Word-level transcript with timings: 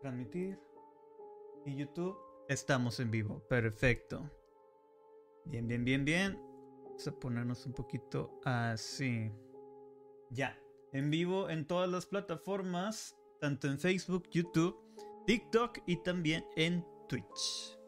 Transmitir. 0.00 0.58
Y 1.66 1.76
YouTube. 1.76 2.16
Estamos 2.48 2.98
en 3.00 3.10
vivo. 3.10 3.40
Perfecto. 3.48 4.30
Bien, 5.44 5.66
bien, 5.66 5.84
bien, 5.84 6.04
bien. 6.04 6.38
Vamos 6.84 7.06
a 7.08 7.12
ponernos 7.12 7.66
un 7.66 7.72
poquito 7.72 8.40
así. 8.44 9.30
Ya. 10.30 10.58
En 10.92 11.10
vivo 11.10 11.50
en 11.50 11.66
todas 11.66 11.90
las 11.90 12.06
plataformas. 12.06 13.16
Tanto 13.40 13.68
en 13.68 13.78
Facebook, 13.78 14.28
YouTube, 14.30 14.76
TikTok 15.26 15.78
y 15.86 16.02
también 16.02 16.44
en 16.56 16.84
Twitch. 17.08 17.78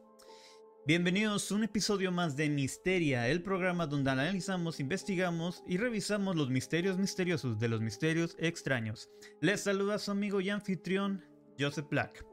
Bienvenidos 0.87 1.51
a 1.51 1.55
un 1.55 1.65
episodio 1.65 2.11
más 2.11 2.37
de 2.37 2.49
Misteria, 2.49 3.29
el 3.29 3.43
programa 3.43 3.87
donde 3.87 4.11
analizamos, 4.11 4.81
investigamos 4.81 5.63
y 5.67 5.77
revisamos 5.77 6.37
los 6.37 6.51
misterios 6.51 6.99
misteriosos 6.99 7.59
de 7.59 7.69
los 7.69 7.81
misterios 7.81 8.35
extraños. 8.39 9.11
Les 9.41 9.61
saluda 9.61 9.99
su 9.99 10.11
amigo 10.11 10.41
y 10.41 10.49
anfitrión, 10.51 11.23
Joseph 11.61 11.89
Black. 11.91 12.25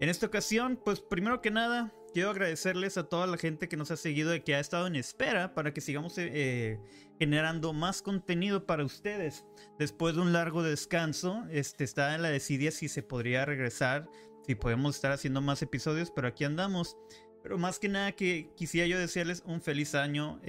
En 0.00 0.08
esta 0.08 0.26
ocasión, 0.26 0.80
pues 0.84 1.00
primero 1.00 1.40
que 1.40 1.50
nada, 1.50 1.92
quiero 2.14 2.30
agradecerles 2.30 2.96
a 2.98 3.04
toda 3.04 3.26
la 3.26 3.36
gente 3.36 3.68
que 3.68 3.76
nos 3.76 3.90
ha 3.90 3.96
seguido 3.96 4.34
y 4.34 4.40
que 4.40 4.54
ha 4.54 4.60
estado 4.60 4.86
en 4.86 4.96
espera 4.96 5.54
para 5.54 5.74
que 5.74 5.80
sigamos 5.80 6.14
eh, 6.18 6.78
generando 7.18 7.72
más 7.72 8.02
contenido 8.02 8.64
para 8.66 8.84
ustedes. 8.84 9.44
Después 9.78 10.14
de 10.14 10.22
un 10.22 10.32
largo 10.32 10.62
descanso, 10.62 11.44
este, 11.50 11.84
está 11.84 12.14
en 12.14 12.22
la 12.22 12.30
decidia 12.30 12.70
si 12.70 12.88
se 12.88 13.02
podría 13.02 13.44
regresar, 13.44 14.08
si 14.46 14.54
podemos 14.54 14.94
estar 14.94 15.12
haciendo 15.12 15.40
más 15.40 15.62
episodios, 15.62 16.10
pero 16.10 16.28
aquí 16.28 16.44
andamos. 16.44 16.96
Pero 17.42 17.58
más 17.58 17.78
que 17.78 17.88
nada 17.88 18.12
que 18.12 18.50
quisiera 18.56 18.86
yo 18.86 18.98
desearles 18.98 19.42
un 19.46 19.60
feliz 19.60 19.94
año 19.94 20.40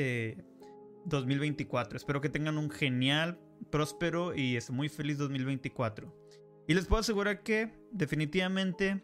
2024. 1.05 1.95
Eh, 1.95 1.97
Espero 1.97 2.21
que 2.21 2.29
tengan 2.29 2.57
un 2.57 2.69
genial, 2.69 3.39
próspero 3.71 4.35
y 4.35 4.57
es 4.57 4.69
muy 4.69 4.89
feliz 4.89 5.17
2024. 5.17 6.13
Y 6.69 6.75
les 6.75 6.85
puedo 6.85 6.99
asegurar 6.99 7.41
que 7.41 7.71
definitivamente 7.91 9.01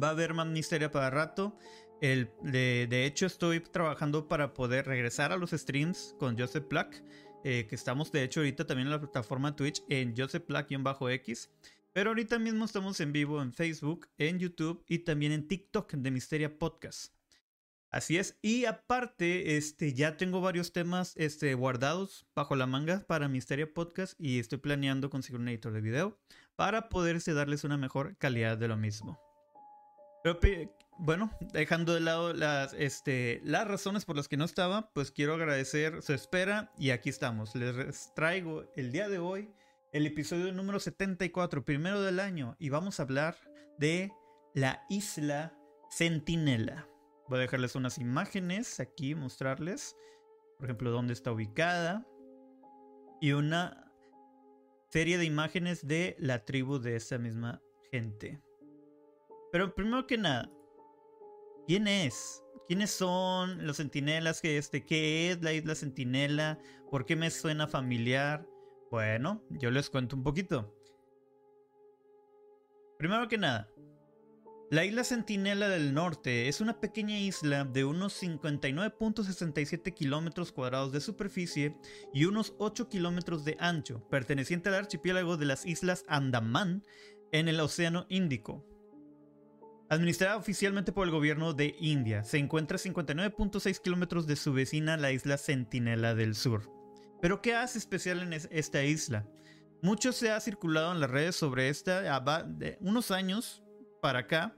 va 0.00 0.08
a 0.08 0.10
haber 0.10 0.34
más 0.34 0.46
misterio 0.46 0.92
para 0.92 1.08
rato. 1.08 1.56
El, 2.02 2.28
de, 2.42 3.06
hecho, 3.06 3.24
estoy 3.24 3.60
trabajando 3.60 4.28
para 4.28 4.52
poder 4.52 4.84
regresar 4.84 5.32
a 5.32 5.38
los 5.38 5.52
streams 5.52 6.14
con 6.18 6.38
Joseph 6.38 6.68
Black. 6.68 7.02
Eh, 7.44 7.66
que 7.66 7.74
estamos 7.74 8.12
de 8.12 8.24
hecho 8.24 8.40
ahorita 8.40 8.66
también 8.66 8.88
en 8.88 8.90
la 8.90 9.00
plataforma 9.00 9.56
Twitch 9.56 9.84
en 9.88 10.14
Joseph 10.14 10.46
Black-X. 10.46 11.50
Pero 11.94 12.10
ahorita 12.10 12.38
mismo 12.38 12.66
estamos 12.66 13.00
en 13.00 13.10
vivo 13.10 13.40
en 13.40 13.54
Facebook, 13.54 14.08
en 14.18 14.38
YouTube 14.38 14.84
y 14.86 14.98
también 14.98 15.32
en 15.32 15.48
TikTok 15.48 15.94
de 15.94 16.10
Misteria 16.10 16.58
Podcast. 16.58 17.14
Así 17.90 18.18
es. 18.18 18.38
Y 18.42 18.66
aparte, 18.66 19.56
este, 19.56 19.94
ya 19.94 20.18
tengo 20.18 20.42
varios 20.42 20.74
temas 20.74 21.14
este, 21.16 21.54
guardados 21.54 22.26
bajo 22.34 22.54
la 22.54 22.66
manga 22.66 23.02
para 23.06 23.28
Misteria 23.28 23.72
Podcast 23.72 24.20
y 24.20 24.40
estoy 24.40 24.58
planeando 24.58 25.08
conseguir 25.08 25.40
un 25.40 25.48
editor 25.48 25.72
de 25.72 25.80
video 25.80 26.18
para 26.56 26.88
poderse 26.88 27.34
darles 27.34 27.64
una 27.64 27.76
mejor 27.76 28.16
calidad 28.16 28.58
de 28.58 28.68
lo 28.68 28.76
mismo. 28.76 29.20
Pero, 30.24 30.74
bueno, 30.98 31.30
dejando 31.52 31.94
de 31.94 32.00
lado 32.00 32.32
las, 32.32 32.72
este, 32.72 33.40
las 33.44 33.68
razones 33.68 34.04
por 34.04 34.16
las 34.16 34.28
que 34.28 34.36
no 34.36 34.44
estaba, 34.44 34.90
pues 34.92 35.12
quiero 35.12 35.34
agradecer 35.34 36.02
su 36.02 36.12
espera 36.14 36.72
y 36.78 36.90
aquí 36.90 37.10
estamos. 37.10 37.54
Les 37.54 38.12
traigo 38.14 38.64
el 38.74 38.90
día 38.90 39.08
de 39.08 39.18
hoy 39.18 39.52
el 39.92 40.06
episodio 40.06 40.52
número 40.52 40.80
74, 40.80 41.64
primero 41.64 42.02
del 42.02 42.20
año, 42.20 42.56
y 42.58 42.70
vamos 42.70 42.98
a 42.98 43.04
hablar 43.04 43.36
de 43.78 44.12
la 44.52 44.84
isla 44.88 45.54
Sentinela. 45.90 46.88
Voy 47.28 47.38
a 47.38 47.42
dejarles 47.42 47.74
unas 47.76 47.98
imágenes 47.98 48.80
aquí, 48.80 49.14
mostrarles, 49.14 49.96
por 50.58 50.66
ejemplo, 50.66 50.90
dónde 50.90 51.12
está 51.12 51.32
ubicada, 51.32 52.06
y 53.20 53.32
una 53.32 53.85
serie 54.96 55.18
de 55.18 55.26
imágenes 55.26 55.86
de 55.86 56.16
la 56.18 56.46
tribu 56.46 56.78
de 56.78 56.96
esa 56.96 57.18
misma 57.18 57.60
gente. 57.92 58.40
Pero 59.52 59.74
primero 59.74 60.06
que 60.06 60.16
nada, 60.16 60.50
¿quién 61.66 61.86
es? 61.86 62.42
¿Quiénes 62.66 62.92
son 62.92 63.66
los 63.66 63.76
sentinelas? 63.76 64.40
¿Qué, 64.40 64.56
este, 64.56 64.86
¿Qué 64.86 65.30
es 65.30 65.42
la 65.42 65.52
isla 65.52 65.74
Sentinela? 65.74 66.58
¿Por 66.90 67.04
qué 67.04 67.14
me 67.14 67.30
suena 67.30 67.66
familiar? 67.66 68.48
Bueno, 68.90 69.44
yo 69.50 69.70
les 69.70 69.90
cuento 69.90 70.16
un 70.16 70.22
poquito. 70.22 70.74
Primero 72.96 73.28
que 73.28 73.36
nada, 73.36 73.68
la 74.68 74.84
isla 74.84 75.04
Sentinela 75.04 75.68
del 75.68 75.94
Norte 75.94 76.48
es 76.48 76.60
una 76.60 76.80
pequeña 76.80 77.16
isla 77.20 77.64
de 77.64 77.84
unos 77.84 78.20
59.67 78.20 79.94
kilómetros 79.94 80.50
cuadrados 80.50 80.90
de 80.90 81.00
superficie 81.00 81.76
y 82.12 82.24
unos 82.24 82.52
8 82.58 82.88
kilómetros 82.88 83.44
de 83.44 83.56
ancho, 83.60 84.04
perteneciente 84.08 84.68
al 84.68 84.74
archipiélago 84.74 85.36
de 85.36 85.46
las 85.46 85.64
Islas 85.66 86.04
Andamán 86.08 86.82
en 87.30 87.46
el 87.46 87.60
Océano 87.60 88.06
Índico. 88.08 88.66
Administrada 89.88 90.36
oficialmente 90.36 90.90
por 90.90 91.06
el 91.06 91.12
gobierno 91.12 91.52
de 91.52 91.76
India, 91.78 92.24
se 92.24 92.38
encuentra 92.38 92.76
a 92.76 92.80
59.6 92.80 93.80
kilómetros 93.80 94.26
de 94.26 94.34
su 94.34 94.52
vecina, 94.52 94.96
la 94.96 95.12
isla 95.12 95.38
Sentinela 95.38 96.16
del 96.16 96.34
Sur. 96.34 96.68
Pero 97.22 97.40
¿qué 97.40 97.54
hace 97.54 97.78
especial 97.78 98.20
en 98.20 98.32
esta 98.32 98.82
isla? 98.82 99.28
Mucho 99.80 100.10
se 100.10 100.32
ha 100.32 100.40
circulado 100.40 100.90
en 100.90 100.98
las 100.98 101.10
redes 101.10 101.36
sobre 101.36 101.68
esta 101.68 102.20
de 102.42 102.78
unos 102.80 103.12
años 103.12 103.62
para 104.02 104.20
acá 104.20 104.55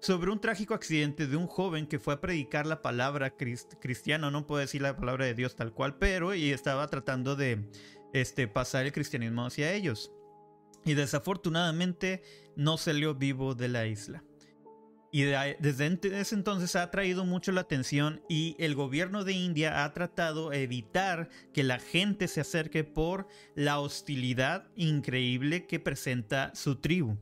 sobre 0.00 0.30
un 0.30 0.40
trágico 0.40 0.74
accidente 0.74 1.26
de 1.26 1.36
un 1.36 1.46
joven 1.46 1.86
que 1.86 1.98
fue 1.98 2.14
a 2.14 2.20
predicar 2.20 2.66
la 2.66 2.82
palabra 2.82 3.34
cristiana, 3.36 4.30
no 4.30 4.46
puedo 4.46 4.60
decir 4.60 4.82
la 4.82 4.96
palabra 4.96 5.24
de 5.24 5.34
Dios 5.34 5.56
tal 5.56 5.72
cual, 5.72 5.96
pero 5.98 6.34
y 6.34 6.50
estaba 6.50 6.86
tratando 6.88 7.36
de 7.36 7.68
este, 8.12 8.48
pasar 8.48 8.86
el 8.86 8.92
cristianismo 8.92 9.46
hacia 9.46 9.72
ellos. 9.72 10.12
Y 10.84 10.94
desafortunadamente 10.94 12.22
no 12.56 12.78
salió 12.78 13.14
vivo 13.14 13.54
de 13.54 13.68
la 13.68 13.86
isla. 13.86 14.24
Y 15.10 15.22
desde 15.22 16.20
ese 16.20 16.34
entonces 16.34 16.76
ha 16.76 16.82
atraído 16.82 17.24
mucho 17.24 17.50
la 17.50 17.62
atención 17.62 18.20
y 18.28 18.56
el 18.58 18.74
gobierno 18.74 19.24
de 19.24 19.32
India 19.32 19.84
ha 19.84 19.92
tratado 19.94 20.50
de 20.50 20.62
evitar 20.62 21.30
que 21.54 21.62
la 21.62 21.78
gente 21.78 22.28
se 22.28 22.42
acerque 22.42 22.84
por 22.84 23.26
la 23.54 23.80
hostilidad 23.80 24.68
increíble 24.76 25.66
que 25.66 25.80
presenta 25.80 26.54
su 26.54 26.76
tribu. 26.76 27.16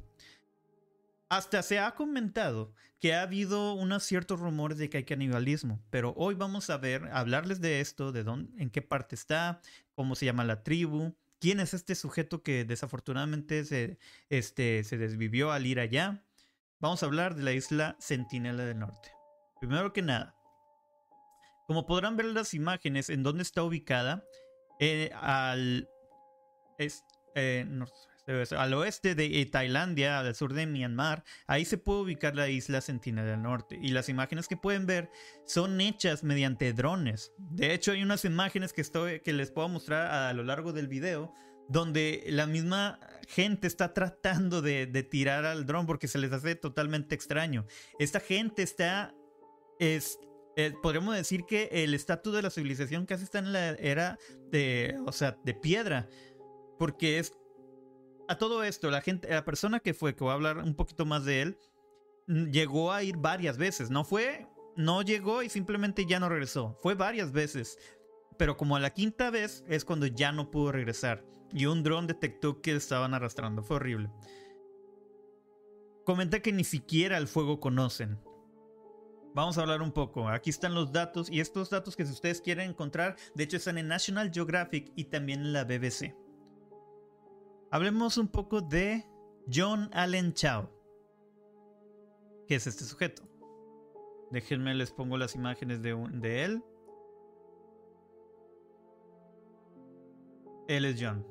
Hasta 1.28 1.62
se 1.62 1.78
ha 1.78 1.94
comentado 1.94 2.72
que 3.00 3.14
ha 3.14 3.22
habido 3.22 3.74
unos 3.74 4.04
ciertos 4.04 4.40
rumores 4.40 4.78
de 4.78 4.88
que 4.88 4.98
hay 4.98 5.04
canibalismo, 5.04 5.82
pero 5.90 6.14
hoy 6.16 6.34
vamos 6.34 6.70
a 6.70 6.76
ver, 6.76 7.08
hablarles 7.12 7.60
de 7.60 7.80
esto, 7.80 8.12
de 8.12 8.22
dónde, 8.22 8.62
en 8.62 8.70
qué 8.70 8.80
parte 8.80 9.14
está, 9.14 9.60
cómo 9.94 10.14
se 10.14 10.26
llama 10.26 10.44
la 10.44 10.62
tribu, 10.62 11.16
quién 11.40 11.60
es 11.60 11.74
este 11.74 11.94
sujeto 11.94 12.42
que 12.42 12.64
desafortunadamente 12.64 13.64
se, 13.64 13.98
este, 14.30 14.84
se 14.84 14.98
desvivió 14.98 15.52
al 15.52 15.66
ir 15.66 15.80
allá 15.80 16.22
vamos 16.78 17.02
a 17.02 17.06
hablar 17.06 17.34
de 17.34 17.42
la 17.42 17.52
isla 17.52 17.96
Sentinela 17.98 18.64
del 18.64 18.78
Norte. 18.78 19.10
Primero 19.60 19.92
que 19.92 20.02
nada, 20.02 20.34
como 21.66 21.86
podrán 21.86 22.16
ver 22.16 22.26
las 22.26 22.54
imágenes 22.54 23.10
en 23.10 23.22
donde 23.22 23.42
está 23.42 23.62
ubicada, 23.62 24.24
eh, 24.78 25.10
al, 25.14 25.88
eh, 26.78 27.66
al 28.26 28.74
oeste 28.74 29.14
de 29.14 29.40
eh, 29.40 29.46
Tailandia, 29.46 30.18
al 30.18 30.34
sur 30.34 30.52
de 30.52 30.66
Myanmar, 30.66 31.24
ahí 31.46 31.64
se 31.64 31.78
puede 31.78 32.00
ubicar 32.00 32.34
la 32.34 32.48
isla 32.48 32.80
Sentinela 32.80 33.30
del 33.30 33.42
Norte. 33.42 33.78
Y 33.80 33.88
las 33.88 34.08
imágenes 34.08 34.48
que 34.48 34.56
pueden 34.56 34.86
ver 34.86 35.10
son 35.44 35.80
hechas 35.80 36.24
mediante 36.24 36.72
drones. 36.72 37.32
De 37.38 37.72
hecho, 37.72 37.92
hay 37.92 38.02
unas 38.02 38.24
imágenes 38.24 38.72
que, 38.72 38.80
estoy, 38.80 39.20
que 39.20 39.32
les 39.32 39.50
puedo 39.50 39.68
mostrar 39.68 40.10
a 40.10 40.32
lo 40.32 40.42
largo 40.42 40.72
del 40.72 40.88
video 40.88 41.32
donde 41.68 42.24
la 42.28 42.46
misma 42.46 43.00
gente 43.28 43.66
está 43.66 43.92
tratando 43.92 44.62
de, 44.62 44.86
tirar 45.10 45.44
al 45.44 45.66
dron 45.66 45.86
porque 45.86 46.08
se 46.08 46.18
les 46.18 46.32
hace 46.32 46.54
totalmente 46.54 47.14
extraño. 47.14 47.66
Esta 47.98 48.20
gente 48.20 48.62
está, 48.62 49.14
es, 49.78 50.18
eh, 50.56 50.72
podríamos 50.82 51.16
decir 51.16 51.44
que 51.44 51.68
el 51.72 51.94
estatus 51.94 52.34
de 52.34 52.42
la 52.42 52.50
civilización 52.50 53.06
casi 53.06 53.24
está 53.24 53.40
en 53.40 53.52
la 53.52 53.70
era 53.70 54.18
de, 54.50 54.96
o 55.06 55.12
sea, 55.12 55.38
de 55.44 55.54
piedra, 55.54 56.08
porque 56.78 57.18
es 57.18 57.32
a 58.28 58.38
todo 58.38 58.64
esto 58.64 58.90
la 58.90 59.00
gente, 59.00 59.28
la 59.28 59.44
persona 59.44 59.80
que 59.80 59.94
fue, 59.94 60.14
que 60.14 60.24
voy 60.24 60.30
a 60.30 60.34
hablar 60.34 60.58
un 60.58 60.74
poquito 60.74 61.04
más 61.04 61.24
de 61.24 61.42
él, 61.42 61.58
llegó 62.26 62.92
a 62.92 63.02
ir 63.02 63.16
varias 63.16 63.56
veces, 63.56 63.90
no 63.90 64.04
fue, 64.04 64.46
no 64.76 65.02
llegó 65.02 65.42
y 65.42 65.48
simplemente 65.48 66.06
ya 66.06 66.20
no 66.20 66.28
regresó, 66.28 66.76
fue 66.80 66.94
varias 66.94 67.32
veces. 67.32 67.78
Pero 68.38 68.56
como 68.56 68.76
a 68.76 68.80
la 68.80 68.90
quinta 68.90 69.30
vez 69.30 69.64
es 69.66 69.84
cuando 69.84 70.06
ya 70.06 70.30
no 70.32 70.50
pudo 70.50 70.72
regresar 70.72 71.24
y 71.52 71.66
un 71.66 71.82
dron 71.82 72.06
detectó 72.06 72.60
que 72.60 72.74
estaban 72.74 73.14
arrastrando. 73.14 73.62
Fue 73.62 73.76
horrible. 73.76 74.10
Comenta 76.04 76.40
que 76.40 76.52
ni 76.52 76.64
siquiera 76.64 77.16
el 77.16 77.28
fuego 77.28 77.60
conocen. 77.60 78.18
Vamos 79.34 79.58
a 79.58 79.62
hablar 79.62 79.82
un 79.82 79.92
poco. 79.92 80.28
Aquí 80.28 80.50
están 80.50 80.74
los 80.74 80.92
datos 80.92 81.30
y 81.30 81.40
estos 81.40 81.70
datos 81.70 81.96
que 81.96 82.06
si 82.06 82.12
ustedes 82.12 82.40
quieren 82.40 82.70
encontrar, 82.70 83.16
de 83.34 83.44
hecho 83.44 83.56
están 83.56 83.78
en 83.78 83.88
National 83.88 84.30
Geographic 84.32 84.92
y 84.96 85.04
también 85.04 85.40
en 85.40 85.52
la 85.52 85.64
BBC. 85.64 86.14
Hablemos 87.70 88.16
un 88.16 88.28
poco 88.28 88.60
de 88.60 89.04
John 89.52 89.90
Allen 89.92 90.32
Chow. 90.32 90.68
¿Qué 92.46 92.54
es 92.54 92.66
este 92.66 92.84
sujeto? 92.84 93.22
Déjenme 94.30 94.74
les 94.74 94.92
pongo 94.92 95.16
las 95.16 95.34
imágenes 95.34 95.82
de, 95.82 95.94
de 96.12 96.44
él. 96.44 96.64
Él 100.68 100.84
es 100.84 100.96
John. 101.00 101.26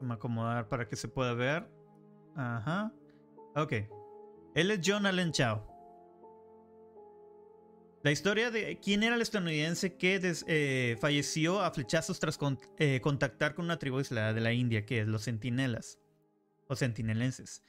Vamos 0.00 0.10
a 0.10 0.14
acomodar 0.14 0.68
para 0.68 0.88
que 0.88 0.96
se 0.96 1.08
pueda 1.08 1.34
ver. 1.34 1.68
Ajá. 2.34 2.92
Ok. 3.54 3.72
Él 4.54 4.70
es 4.70 4.80
John 4.84 5.06
Allen 5.06 5.32
Chao. 5.32 5.75
La 8.06 8.12
historia 8.12 8.52
de 8.52 8.78
quién 8.78 9.02
era 9.02 9.16
el 9.16 9.20
estadounidense 9.20 9.96
que 9.96 10.20
eh, 10.46 10.96
falleció 11.00 11.60
a 11.60 11.72
flechazos 11.72 12.20
tras 12.20 12.38
eh, 12.78 13.00
contactar 13.02 13.56
con 13.56 13.64
una 13.64 13.80
tribu 13.80 13.98
aislada 13.98 14.32
de 14.32 14.40
la 14.40 14.52
India, 14.52 14.86
que 14.86 15.00
es 15.00 15.08
los 15.08 15.24
centinelas 15.24 15.98
o 16.68 16.76
centinelenses. 16.76 17.64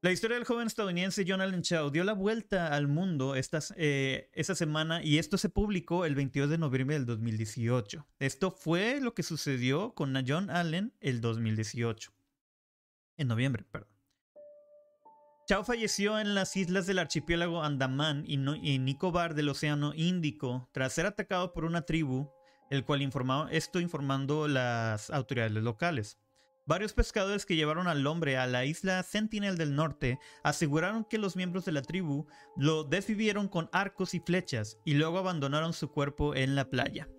La 0.00 0.10
historia 0.10 0.38
del 0.38 0.46
joven 0.46 0.68
estadounidense 0.68 1.26
John 1.28 1.42
Allen 1.42 1.60
Chao 1.60 1.90
dio 1.90 2.02
la 2.02 2.14
vuelta 2.14 2.68
al 2.68 2.88
mundo 2.88 3.34
eh, 3.36 4.30
esta 4.32 4.54
semana 4.54 5.04
y 5.04 5.18
esto 5.18 5.36
se 5.36 5.50
publicó 5.50 6.06
el 6.06 6.14
22 6.14 6.48
de 6.48 6.56
noviembre 6.56 6.96
del 6.96 7.04
2018. 7.04 8.06
Esto 8.20 8.52
fue 8.52 9.02
lo 9.02 9.12
que 9.12 9.22
sucedió 9.22 9.92
con 9.92 10.14
John 10.26 10.48
Allen 10.48 10.94
el 11.02 11.20
2018. 11.20 12.10
En 13.18 13.28
noviembre, 13.28 13.66
perdón. 13.70 13.91
Chao 15.52 15.64
falleció 15.64 16.18
en 16.18 16.34
las 16.34 16.56
islas 16.56 16.86
del 16.86 16.98
archipiélago 16.98 17.62
Andamán 17.62 18.24
y, 18.26 18.38
Nicobar 18.78 19.34
del 19.34 19.50
Océano 19.50 19.92
Índico 19.94 20.70
tras 20.72 20.94
ser 20.94 21.04
atacado 21.04 21.52
por 21.52 21.66
una 21.66 21.82
tribu, 21.82 22.30
el 22.70 22.86
cual 22.86 23.02
informaba, 23.02 23.50
esto 23.52 23.78
informando 23.78 24.48
las 24.48 25.10
autoridades 25.10 25.52
locales. 25.52 26.16
Varios 26.64 26.94
pescadores 26.94 27.44
que 27.44 27.54
llevaron 27.54 27.86
al 27.86 28.06
hombre 28.06 28.38
a 28.38 28.46
la 28.46 28.64
isla 28.64 29.02
Sentinel 29.02 29.58
del 29.58 29.76
Norte 29.76 30.18
aseguraron 30.42 31.04
que 31.04 31.18
los 31.18 31.36
miembros 31.36 31.66
de 31.66 31.72
la 31.72 31.82
tribu 31.82 32.26
lo 32.56 32.84
desvivieron 32.84 33.46
con 33.46 33.68
arcos 33.74 34.14
y 34.14 34.20
flechas 34.20 34.78
y 34.86 34.94
luego 34.94 35.18
abandonaron 35.18 35.74
su 35.74 35.92
cuerpo 35.92 36.34
en 36.34 36.54
la 36.54 36.70
playa. 36.70 37.10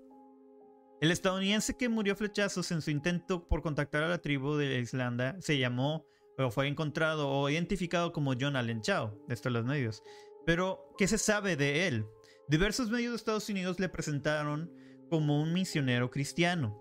El 1.01 1.12
estadounidense 1.12 1.77
que 1.77 1.88
murió 1.88 2.15
flechazos 2.15 2.71
en 2.71 2.81
su 2.81 2.89
intento 2.89 3.47
por 3.47 3.62
contactar 3.62 4.01
a 4.01 4.09
la 4.09 4.24
tribu 4.24 4.56
de 4.56 4.80
Islanda 4.80 5.35
se 5.39 5.59
llamó, 5.59 6.07
o 6.38 6.51
fue 6.51 6.68
encontrado 6.68 7.30
o 7.30 7.50
identificado 7.50 8.12
como 8.12 8.33
John 8.39 8.56
Allen 8.56 8.81
Chao, 8.81 9.18
de 9.27 9.33
estos 9.33 9.51
los 9.51 9.65
medios. 9.65 10.03
Pero, 10.45 10.94
¿qué 10.97 11.07
se 11.07 11.18
sabe 11.18 11.56
de 11.56 11.88
él? 11.88 12.06
Diversos 12.47 12.89
medios 12.89 13.12
de 13.12 13.18
Estados 13.18 13.50
Unidos 13.50 13.80
le 13.80 13.89
presentaron 13.89 14.71
como 15.09 15.41
un 15.41 15.53
misionero 15.53 16.09
cristiano. 16.12 16.80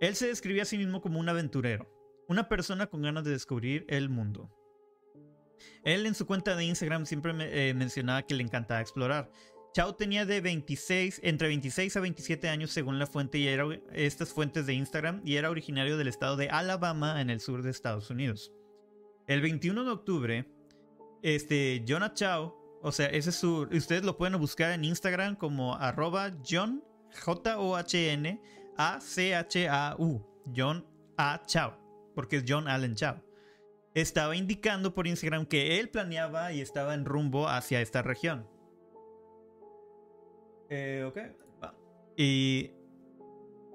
Él 0.00 0.14
se 0.14 0.28
describía 0.28 0.62
a 0.62 0.66
sí 0.66 0.78
mismo 0.78 1.00
como 1.00 1.18
un 1.20 1.28
aventurero, 1.28 1.90
una 2.28 2.48
persona 2.48 2.86
con 2.86 3.02
ganas 3.02 3.24
de 3.24 3.32
descubrir 3.32 3.84
el 3.88 4.08
mundo. 4.08 4.50
Él 5.84 6.06
en 6.06 6.14
su 6.14 6.26
cuenta 6.26 6.54
de 6.54 6.64
Instagram 6.64 7.06
siempre 7.06 7.32
eh, 7.38 7.74
mencionaba 7.74 8.22
que 8.22 8.34
le 8.34 8.42
encantaba 8.42 8.80
explorar. 8.80 9.30
Chao 9.72 9.94
tenía 9.94 10.24
de 10.24 10.40
26, 10.40 11.20
entre 11.22 11.48
26 11.48 11.96
a 11.96 12.00
27 12.00 12.48
años 12.48 12.70
según 12.70 12.98
la 12.98 13.06
fuente 13.06 13.38
y 13.38 13.46
estas 13.92 14.32
fuentes 14.32 14.64
de 14.64 14.72
Instagram 14.72 15.20
y 15.22 15.36
era 15.36 15.50
originario 15.50 15.98
del 15.98 16.08
estado 16.08 16.36
de 16.36 16.48
Alabama 16.48 17.20
en 17.20 17.28
el 17.28 17.40
sur 17.40 17.62
de 17.62 17.70
Estados 17.70 18.08
Unidos. 18.08 18.52
El 19.26 19.40
21 19.40 19.84
de 19.84 19.90
octubre, 19.90 20.46
este, 21.22 21.84
Jonah 21.86 22.14
Chao, 22.14 22.56
o 22.82 22.92
sea, 22.92 23.06
ese 23.06 23.30
es 23.30 23.36
su, 23.36 23.68
ustedes 23.72 24.04
lo 24.04 24.16
pueden 24.16 24.38
buscar 24.38 24.70
en 24.72 24.84
Instagram 24.84 25.34
como 25.34 25.74
arroba 25.74 26.36
John, 26.48 26.84
J-O-H-N, 27.24 28.40
a-C-H-A-U, 28.76 30.24
John 30.54 30.86
A. 31.16 31.42
Chao, 31.46 31.76
porque 32.14 32.36
es 32.36 32.44
John 32.46 32.68
Allen 32.68 32.94
Chao. 32.94 33.20
Estaba 33.94 34.36
indicando 34.36 34.94
por 34.94 35.06
Instagram 35.06 35.46
que 35.46 35.80
él 35.80 35.88
planeaba 35.88 36.52
y 36.52 36.60
estaba 36.60 36.94
en 36.94 37.04
rumbo 37.04 37.48
hacia 37.48 37.80
esta 37.80 38.02
región. 38.02 38.46
Eh, 40.68 41.04
ok. 41.08 41.18
Y 42.16 42.75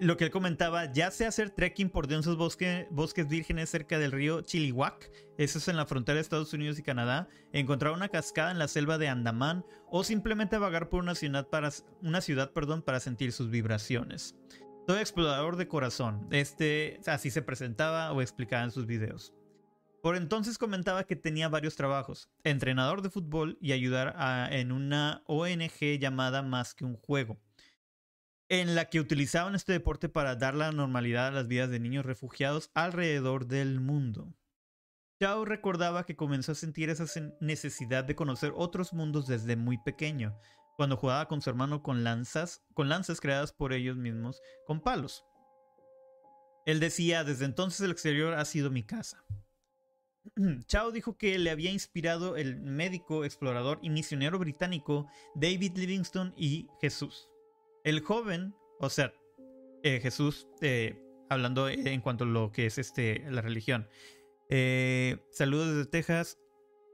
lo 0.02 0.18
que 0.18 0.26
él 0.26 0.32
comentaba, 0.32 0.92
ya 0.92 1.12
sea 1.12 1.28
hacer 1.28 1.52
trekking 1.52 1.92
por 1.92 2.08
densos 2.08 2.36
bosques 2.36 3.28
vírgenes 3.28 3.70
cerca 3.70 4.00
del 4.00 4.12
río 4.12 4.42
Chilliwack, 4.42 5.12
eso 5.38 5.60
es 5.60 5.68
en 5.68 5.78
la 5.78 5.86
frontera 5.86 6.16
de 6.16 6.22
Estados 6.22 6.54
Unidos 6.54 6.80
y 6.80 6.84
Canadá, 6.84 7.30
encontrar 7.54 7.94
una 7.94 8.10
cascada 8.10 8.50
en 8.50 8.58
la 8.58 8.68
selva 8.68 8.98
de 8.98 9.10
Andamán 9.10 9.64
o 9.92 10.04
simplemente 10.04 10.58
vagar 10.58 10.90
por 10.90 11.04
una 11.04 11.14
ciudad 11.14 11.48
para, 11.50 11.70
una 12.02 12.22
ciudad, 12.22 12.52
perdón, 12.52 12.82
para 12.82 13.00
sentir 13.00 13.32
sus 13.32 13.52
vibraciones. 13.52 14.36
Soy 14.88 14.98
explorador 14.98 15.56
de 15.56 15.68
corazón. 15.68 16.28
Este 16.32 17.00
así 17.06 17.30
se 17.30 17.44
presentaba 17.44 18.12
o 18.12 18.24
explicaba 18.24 18.64
en 18.64 18.72
sus 18.72 18.88
videos. 18.88 19.36
Por 20.02 20.16
entonces 20.16 20.58
comentaba 20.58 21.04
que 21.04 21.16
tenía 21.16 21.48
varios 21.48 21.76
trabajos, 21.76 22.28
entrenador 22.44 23.04
de 23.04 23.12
fútbol 23.12 23.60
y 23.62 23.72
ayudar 23.72 24.16
en 24.52 24.72
una 24.72 25.22
ONG 25.28 26.00
llamada 26.00 26.42
Más 26.42 26.74
que 26.74 26.86
un 26.86 26.98
juego, 26.98 27.40
en 28.52 28.76
la 28.76 28.90
que 28.90 29.00
utilizaban 29.00 29.56
este 29.56 29.72
deporte 29.72 30.10
para 30.10 30.36
dar 30.36 30.56
la 30.56 30.74
normalidad 30.74 31.28
a 31.28 31.32
las 31.32 31.48
vidas 31.48 31.70
de 31.70 31.80
niños 31.80 32.06
refugiados 32.06 32.70
alrededor 32.74 33.48
del 33.48 33.80
mundo. 33.80 34.36
Chao 35.22 35.46
recordaba 35.46 36.06
que 36.06 36.18
comenzó 36.18 36.52
a 36.52 36.56
sentir 36.56 36.90
esa 36.90 37.06
necesidad 37.40 38.04
de 38.04 38.18
conocer 38.18 38.52
otros 38.54 38.92
mundos 38.92 39.26
desde 39.26 39.56
muy 39.56 39.78
pequeño, 39.78 40.38
cuando 40.76 40.98
jugaba 40.98 41.30
con 41.30 41.42
su 41.42 41.50
hermano 41.50 41.82
con 41.82 42.04
lanzas, 42.04 42.62
con 42.74 42.90
lanzas 42.90 43.22
creadas 43.22 43.54
por 43.54 43.72
ellos 43.72 43.96
mismos 43.96 44.42
con 44.68 44.82
palos. 44.82 45.24
Él 46.66 46.82
decía, 46.82 47.24
desde 47.24 47.46
entonces 47.46 47.80
el 47.80 47.92
exterior 47.92 48.34
ha 48.34 48.44
sido 48.44 48.70
mi 48.70 48.84
casa. 48.84 49.24
Chao 50.68 50.92
dijo 50.92 51.18
que 51.18 51.40
le 51.40 51.52
había 51.52 51.72
inspirado 51.72 52.36
el 52.36 52.60
médico, 52.60 53.24
explorador 53.24 53.80
y 53.82 53.90
misionero 53.90 54.40
británico 54.40 55.08
David 55.36 55.78
Livingstone 55.78 56.34
y 56.36 56.68
Jesús. 56.82 57.31
El 57.84 58.02
joven, 58.02 58.56
o 58.80 58.90
sea, 58.90 59.14
eh, 59.84 60.00
Jesús, 60.02 60.48
eh, 60.62 61.02
hablando 61.30 61.70
en 61.70 62.02
cuanto 62.02 62.24
a 62.24 62.28
lo 62.28 62.52
que 62.52 62.66
es 62.66 62.78
este, 62.78 63.26
la 63.30 63.42
religión. 63.42 63.88
Eh, 64.50 65.18
saludos 65.32 65.76
desde 65.76 65.90
Texas. 65.90 66.40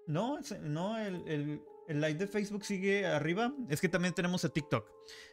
No, 0.06 0.40
no, 0.62 0.98
el, 0.98 1.62
el 1.88 2.02
live 2.02 2.16
de 2.16 2.28
Facebook 2.28 2.66
sigue 2.66 3.06
arriba. 3.06 3.54
Es 3.70 3.82
que 3.82 3.90
también 3.90 4.14
tenemos 4.14 4.46
a 4.46 4.50
TikTok. 4.50 4.90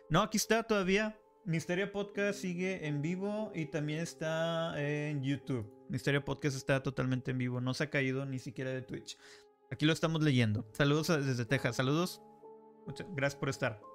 No, 0.09 0.23
aquí 0.23 0.37
está 0.37 0.63
todavía. 0.63 1.19
Misterio 1.45 1.93
Podcast 1.93 2.41
sigue 2.41 2.87
en 2.87 3.03
vivo 3.03 3.53
y 3.55 3.67
también 3.67 4.01
está 4.01 4.75
en 4.81 5.23
YouTube. 5.23 5.71
Misterio 5.91 6.25
Podcast 6.25 6.57
está 6.57 6.83
totalmente 6.83 7.33
en 7.33 7.39
vivo. 7.39 7.61
No 7.61 7.75
se 7.75 7.85
ha 7.85 7.91
caído 7.91 8.25
ni 8.25 8.39
siquiera 8.39 8.71
de 8.71 8.81
Twitch. 8.81 9.19
Aquí 9.71 9.85
lo 9.85 9.93
estamos 9.93 10.23
leyendo. 10.23 10.67
Saludos 10.73 11.09
desde 11.09 11.45
Texas. 11.45 11.77
Saludos. 11.77 12.23
Muchas 12.87 13.07
gracias 13.15 13.39
por 13.39 13.49
estar. 13.51 13.94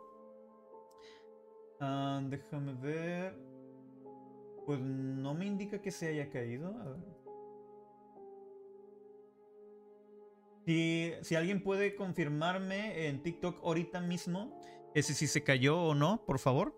Ah, 1.79 2.21
déjame 2.23 2.73
ver. 2.73 3.35
Pues 4.65 4.79
no 4.79 5.33
me 5.33 5.45
indica 5.45 5.81
que 5.81 5.91
se 5.91 6.07
haya 6.09 6.29
caído. 6.29 6.73
Ver. 6.73 7.19
Si, 11.23 11.35
alguien 11.35 11.63
puede 11.63 11.95
confirmarme 11.95 13.07
en 13.07 13.23
TikTok 13.23 13.63
ahorita 13.63 14.01
mismo, 14.01 14.55
ese 14.93 15.15
si 15.15 15.25
se 15.25 15.43
cayó 15.43 15.81
o 15.81 15.95
no, 15.95 16.23
por 16.25 16.37
favor. 16.37 16.75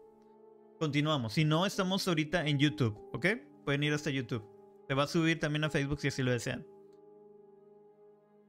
Continuamos. 0.80 1.34
Si 1.34 1.44
no, 1.44 1.66
estamos 1.66 2.08
ahorita 2.08 2.48
en 2.48 2.58
YouTube, 2.58 2.98
¿ok? 3.12 3.26
Pueden 3.66 3.84
ir 3.84 3.94
hasta 3.94 4.10
YouTube. 4.10 4.46
Se 4.88 4.94
va 4.94 5.04
a 5.04 5.08
subir 5.08 5.42
también 5.42 5.66
a 5.66 5.70
Facebook 5.70 6.00
si 6.00 6.08
así 6.08 6.24
lo 6.24 6.32
desean. 6.32 6.66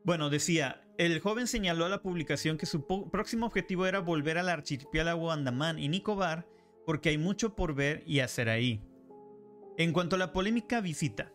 Bueno, 0.04 0.30
decía, 0.30 0.84
el 1.06 1.20
joven 1.20 1.46
señaló 1.48 1.84
a 1.84 1.88
la 1.88 2.02
publicación 2.02 2.56
que 2.56 2.66
su 2.66 2.86
próximo 2.86 3.46
objetivo 3.46 3.86
era 3.86 3.98
volver 3.98 4.38
al 4.38 4.48
archipiélago 4.48 5.32
Andamán 5.32 5.78
y 5.78 5.88
Nicobar 5.88 6.46
porque 6.86 7.08
hay 7.08 7.18
mucho 7.18 7.56
por 7.56 7.74
ver 7.74 8.04
y 8.06 8.20
hacer 8.20 8.48
ahí. 8.48 8.80
En 9.76 9.92
cuanto 9.92 10.16
a 10.16 10.18
la 10.18 10.32
polémica 10.32 10.80
visita, 10.80 11.32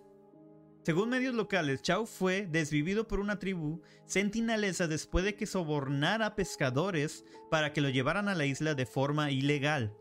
según 0.84 1.10
medios 1.10 1.36
locales, 1.36 1.82
Chao 1.82 2.06
fue 2.06 2.48
desvivido 2.48 3.10
por 3.10 3.20
una 3.20 3.40
tribu 3.40 3.82
sentinelesa 4.06 4.88
después 4.88 5.26
de 5.26 5.36
que 5.36 5.46
sobornara 5.46 6.28
a 6.28 6.36
pescadores 6.36 7.26
para 7.52 7.74
que 7.74 7.82
lo 7.82 7.90
llevaran 7.90 8.30
a 8.30 8.36
la 8.36 8.46
isla 8.46 8.74
de 8.74 8.86
forma 8.86 9.32
ilegal. 9.32 9.94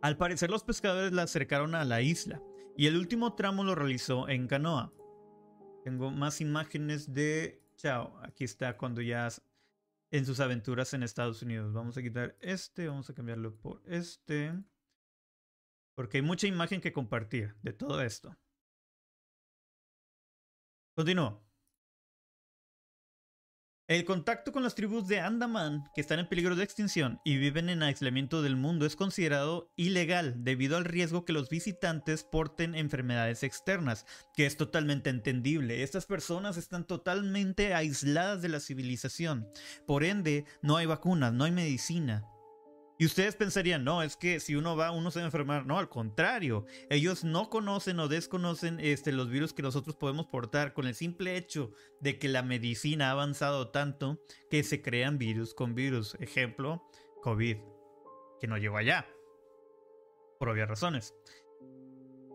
Al 0.00 0.16
parecer 0.16 0.50
los 0.50 0.64
pescadores 0.64 1.12
la 1.12 1.24
acercaron 1.24 1.74
a 1.74 1.84
la 1.84 2.00
isla 2.00 2.40
y 2.74 2.86
el 2.86 2.96
último 2.96 3.34
tramo 3.34 3.64
lo 3.64 3.74
realizó 3.74 4.30
en 4.30 4.46
canoa. 4.46 4.94
Tengo 5.84 6.10
más 6.10 6.40
imágenes 6.40 7.12
de 7.12 7.60
Chao. 7.76 8.18
Aquí 8.22 8.44
está 8.44 8.76
cuando 8.76 9.00
ya 9.02 9.28
en 10.10 10.26
sus 10.26 10.40
aventuras 10.40 10.94
en 10.94 11.02
Estados 11.02 11.42
Unidos. 11.42 11.72
Vamos 11.72 11.96
a 11.96 12.02
quitar 12.02 12.36
este, 12.40 12.88
vamos 12.88 13.08
a 13.10 13.14
cambiarlo 13.14 13.54
por 13.56 13.82
este. 13.86 14.52
Porque 15.94 16.18
hay 16.18 16.22
mucha 16.22 16.46
imagen 16.46 16.80
que 16.80 16.92
compartir 16.92 17.54
de 17.62 17.72
todo 17.72 18.02
esto. 18.02 18.36
Continúo. 20.94 21.45
El 23.88 24.04
contacto 24.04 24.50
con 24.50 24.64
las 24.64 24.74
tribus 24.74 25.06
de 25.06 25.20
Andaman, 25.20 25.84
que 25.94 26.00
están 26.00 26.18
en 26.18 26.28
peligro 26.28 26.56
de 26.56 26.64
extinción 26.64 27.20
y 27.24 27.36
viven 27.36 27.68
en 27.68 27.84
aislamiento 27.84 28.42
del 28.42 28.56
mundo, 28.56 28.84
es 28.84 28.96
considerado 28.96 29.70
ilegal 29.76 30.42
debido 30.42 30.76
al 30.76 30.84
riesgo 30.84 31.24
que 31.24 31.32
los 31.32 31.48
visitantes 31.48 32.24
porten 32.24 32.74
enfermedades 32.74 33.44
externas, 33.44 34.04
que 34.34 34.44
es 34.44 34.56
totalmente 34.56 35.08
entendible. 35.08 35.84
Estas 35.84 36.04
personas 36.04 36.56
están 36.56 36.84
totalmente 36.84 37.74
aisladas 37.74 38.42
de 38.42 38.48
la 38.48 38.58
civilización. 38.58 39.46
Por 39.86 40.02
ende, 40.02 40.46
no 40.62 40.76
hay 40.76 40.86
vacunas, 40.86 41.32
no 41.32 41.44
hay 41.44 41.52
medicina. 41.52 42.24
Y 42.98 43.04
ustedes 43.04 43.36
pensarían, 43.36 43.84
no, 43.84 44.02
es 44.02 44.16
que 44.16 44.40
si 44.40 44.54
uno 44.54 44.74
va, 44.74 44.90
uno 44.90 45.10
se 45.10 45.18
va 45.18 45.24
a 45.24 45.26
enfermar. 45.26 45.66
No, 45.66 45.78
al 45.78 45.88
contrario. 45.88 46.64
Ellos 46.88 47.24
no 47.24 47.50
conocen 47.50 48.00
o 48.00 48.08
desconocen 48.08 48.80
este, 48.80 49.12
los 49.12 49.28
virus 49.28 49.52
que 49.52 49.62
nosotros 49.62 49.96
podemos 49.96 50.26
portar 50.26 50.72
con 50.72 50.86
el 50.86 50.94
simple 50.94 51.36
hecho 51.36 51.72
de 52.00 52.18
que 52.18 52.28
la 52.28 52.42
medicina 52.42 53.08
ha 53.08 53.12
avanzado 53.12 53.68
tanto 53.68 54.18
que 54.50 54.62
se 54.62 54.80
crean 54.80 55.18
virus 55.18 55.52
con 55.52 55.74
virus. 55.74 56.16
Ejemplo, 56.20 56.82
COVID, 57.22 57.58
que 58.40 58.46
no 58.46 58.56
llegó 58.56 58.78
allá. 58.78 59.06
Por 60.38 60.48
obvias 60.48 60.68
razones. 60.68 61.14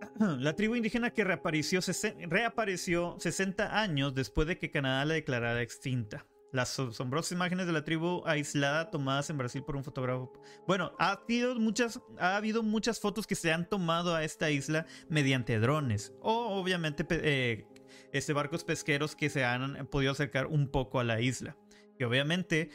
La 0.19 0.55
tribu 0.55 0.75
indígena 0.75 1.11
que 1.11 1.23
reapareció, 1.23 1.79
reapareció 2.27 3.15
60 3.19 3.79
años 3.79 4.13
después 4.13 4.47
de 4.47 4.57
que 4.57 4.71
Canadá 4.71 5.05
la 5.05 5.15
declarara 5.15 5.61
extinta. 5.61 6.27
Las 6.51 6.77
asombrosas 6.77 7.31
imágenes 7.31 7.65
de 7.65 7.71
la 7.71 7.83
tribu 7.85 8.23
aislada 8.25 8.91
tomadas 8.91 9.29
en 9.29 9.37
Brasil 9.37 9.63
por 9.63 9.77
un 9.77 9.83
fotógrafo. 9.85 10.33
Bueno, 10.67 10.91
ha 10.99 11.11
habido 11.11 11.55
muchas, 11.55 12.01
ha 12.19 12.35
habido 12.35 12.61
muchas 12.61 12.99
fotos 12.99 13.25
que 13.25 13.35
se 13.35 13.53
han 13.53 13.69
tomado 13.69 14.15
a 14.15 14.25
esta 14.25 14.51
isla 14.51 14.85
mediante 15.07 15.59
drones. 15.59 16.13
O 16.21 16.59
obviamente 16.59 17.05
eh, 17.09 17.65
este, 18.11 18.33
barcos 18.33 18.65
pesqueros 18.65 19.15
que 19.15 19.29
se 19.29 19.45
han 19.45 19.87
podido 19.87 20.11
acercar 20.11 20.47
un 20.47 20.67
poco 20.67 20.99
a 20.99 21.05
la 21.05 21.21
isla. 21.21 21.55
Que 21.97 22.05
obviamente 22.05 22.69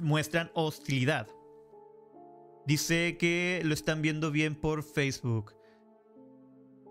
muestran 0.00 0.52
hostilidad. 0.54 1.26
Dice 2.64 3.16
que 3.18 3.60
lo 3.64 3.74
están 3.74 4.02
viendo 4.02 4.30
bien 4.30 4.54
por 4.54 4.84
Facebook. 4.84 5.54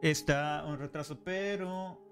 Está 0.01 0.65
un 0.65 0.79
retraso, 0.79 1.23
pero 1.23 2.08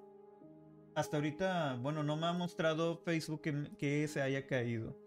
hasta 0.98 1.18
ahorita, 1.18 1.78
bueno, 1.80 2.02
no 2.02 2.18
me 2.18 2.26
ha 2.26 2.34
mostrado 2.34 2.98
Facebook 2.98 3.44
que, 3.78 4.08
se 4.08 4.20
haya 4.20 4.48
caído. 4.48 4.98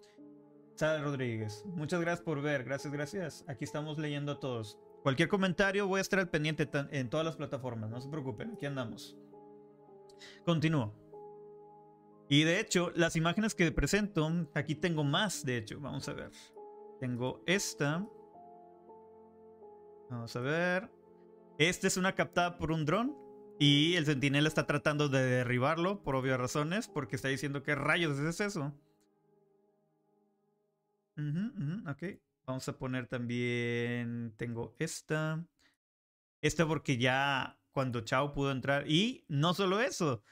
Sara 0.76 1.02
Rodríguez, 1.02 1.64
muchas 1.66 2.00
gracias 2.00 2.24
por 2.24 2.40
ver, 2.40 2.62
gracias, 2.62 2.92
gracias. 2.92 3.44
Aquí 3.48 3.64
estamos 3.64 3.98
leyendo 3.98 4.30
a 4.30 4.38
todos. 4.38 4.78
Cualquier 5.02 5.28
comentario 5.28 5.88
voy 5.88 5.98
a 5.98 6.02
estar 6.02 6.20
al 6.20 6.30
pendiente 6.30 6.70
en 6.92 7.10
todas 7.10 7.26
las 7.26 7.34
plataformas, 7.34 7.90
no 7.90 8.00
se 8.00 8.08
preocupen, 8.08 8.52
aquí 8.52 8.66
andamos. 8.66 9.16
Continúo. 10.44 10.94
Y 12.28 12.44
de 12.44 12.60
hecho, 12.60 12.92
las 12.94 13.16
imágenes 13.16 13.56
que 13.56 13.72
presento, 13.72 14.30
aquí 14.54 14.76
tengo 14.76 15.02
más, 15.02 15.44
de 15.44 15.56
hecho, 15.56 15.80
vamos 15.80 16.08
a 16.08 16.12
ver. 16.12 16.30
Tengo 17.00 17.42
esta. 17.46 18.06
Vamos 20.08 20.36
a 20.36 20.40
ver. 20.40 20.88
Esta 21.58 21.88
es 21.88 21.96
una 21.96 22.14
captada 22.14 22.56
por 22.56 22.70
un 22.70 22.84
dron. 22.84 23.29
Y 23.62 23.94
el 23.96 24.06
centinela 24.06 24.48
está 24.48 24.66
tratando 24.66 25.10
de 25.10 25.22
derribarlo 25.22 26.02
por 26.02 26.16
obvias 26.16 26.38
razones, 26.40 26.88
porque 26.88 27.14
está 27.14 27.28
diciendo 27.28 27.62
que 27.62 27.74
rayos 27.74 28.18
es 28.18 28.40
eso. 28.40 28.74
ok, 31.86 32.02
vamos 32.46 32.66
a 32.66 32.78
poner 32.78 33.06
también, 33.06 34.32
tengo 34.38 34.74
esta. 34.78 35.44
Esta 36.40 36.66
porque 36.66 36.96
ya 36.96 37.58
cuando 37.72 38.00
Chao 38.00 38.32
pudo 38.32 38.50
entrar. 38.50 38.90
Y 38.90 39.26
no 39.28 39.52
solo 39.52 39.82
eso, 39.82 40.22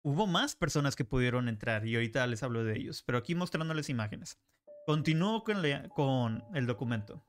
hubo 0.00 0.26
más 0.26 0.56
personas 0.56 0.96
que 0.96 1.04
pudieron 1.04 1.50
entrar 1.50 1.86
y 1.86 1.96
ahorita 1.96 2.26
les 2.26 2.42
hablo 2.42 2.64
de 2.64 2.78
ellos. 2.78 3.02
Pero 3.02 3.18
aquí 3.18 3.34
mostrándoles 3.34 3.90
imágenes. 3.90 4.38
Continúo 4.86 5.44
con, 5.44 5.62
con 5.90 6.42
el 6.54 6.66
documento. 6.66 7.22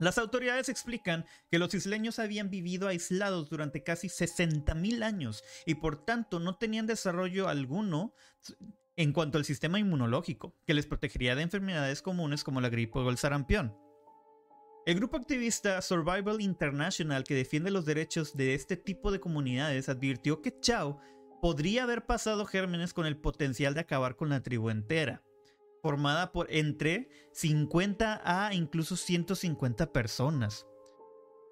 Las 0.00 0.16
autoridades 0.16 0.70
explican 0.70 1.26
que 1.50 1.58
los 1.58 1.74
isleños 1.74 2.18
habían 2.18 2.48
vivido 2.48 2.88
aislados 2.88 3.50
durante 3.50 3.82
casi 3.82 4.08
60.000 4.08 5.02
años 5.02 5.44
y 5.66 5.74
por 5.74 6.06
tanto 6.06 6.40
no 6.40 6.56
tenían 6.56 6.86
desarrollo 6.86 7.48
alguno 7.48 8.14
en 8.96 9.12
cuanto 9.12 9.36
al 9.36 9.44
sistema 9.44 9.78
inmunológico, 9.78 10.56
que 10.66 10.72
les 10.72 10.86
protegería 10.86 11.36
de 11.36 11.42
enfermedades 11.42 12.00
comunes 12.00 12.44
como 12.44 12.62
la 12.62 12.70
gripe 12.70 12.98
o 12.98 13.10
el 13.10 13.18
sarampión. 13.18 13.76
El 14.86 14.94
grupo 14.94 15.18
activista 15.18 15.82
Survival 15.82 16.40
International, 16.40 17.22
que 17.22 17.34
defiende 17.34 17.70
los 17.70 17.84
derechos 17.84 18.34
de 18.34 18.54
este 18.54 18.78
tipo 18.78 19.12
de 19.12 19.20
comunidades, 19.20 19.90
advirtió 19.90 20.40
que 20.40 20.58
Chao 20.60 20.98
podría 21.42 21.82
haber 21.82 22.06
pasado 22.06 22.46
gérmenes 22.46 22.94
con 22.94 23.04
el 23.04 23.18
potencial 23.18 23.74
de 23.74 23.80
acabar 23.80 24.16
con 24.16 24.30
la 24.30 24.42
tribu 24.42 24.70
entera 24.70 25.22
formada 25.82 26.32
por 26.32 26.46
entre 26.50 27.08
50 27.32 28.22
a 28.24 28.54
incluso 28.54 28.96
150 28.96 29.92
personas. 29.92 30.66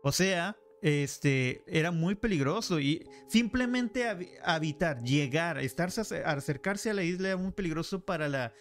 O 0.03 0.13
sea, 0.13 0.57
este 0.81 1.65
era 1.67 1.91
muy 1.91 2.15
peligroso 2.15 2.79
y 2.79 3.09
simplemente 3.27 4.07
habitar, 4.45 5.03
llegar, 5.03 5.59
estarse, 5.59 6.23
acercarse 6.25 6.91
a 6.91 6.95
la 6.95 7.03
isla 7.03 7.29
era 7.29 7.37
muy 7.37 7.53
peligroso 7.53 8.05
para, 8.05 8.29
la, 8.29 8.53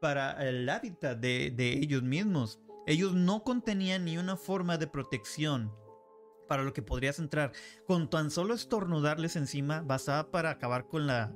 para 0.00 0.32
el 0.48 0.68
hábitat 0.68 1.18
de, 1.18 1.50
de 1.50 1.74
ellos 1.74 2.02
mismos. 2.02 2.60
Ellos 2.86 3.14
no 3.14 3.42
contenían 3.42 4.04
ni 4.04 4.16
una 4.16 4.36
forma 4.36 4.78
de 4.78 4.86
protección 4.86 5.72
para 6.48 6.62
lo 6.62 6.72
que 6.72 6.82
podrías 6.82 7.18
entrar. 7.18 7.52
Con 7.86 8.08
tan 8.08 8.30
solo 8.30 8.54
estornudarles 8.54 9.36
encima 9.36 9.82
bastaba 9.82 10.30
para 10.30 10.50
acabar 10.50 10.86
con 10.86 11.06
la, 11.06 11.32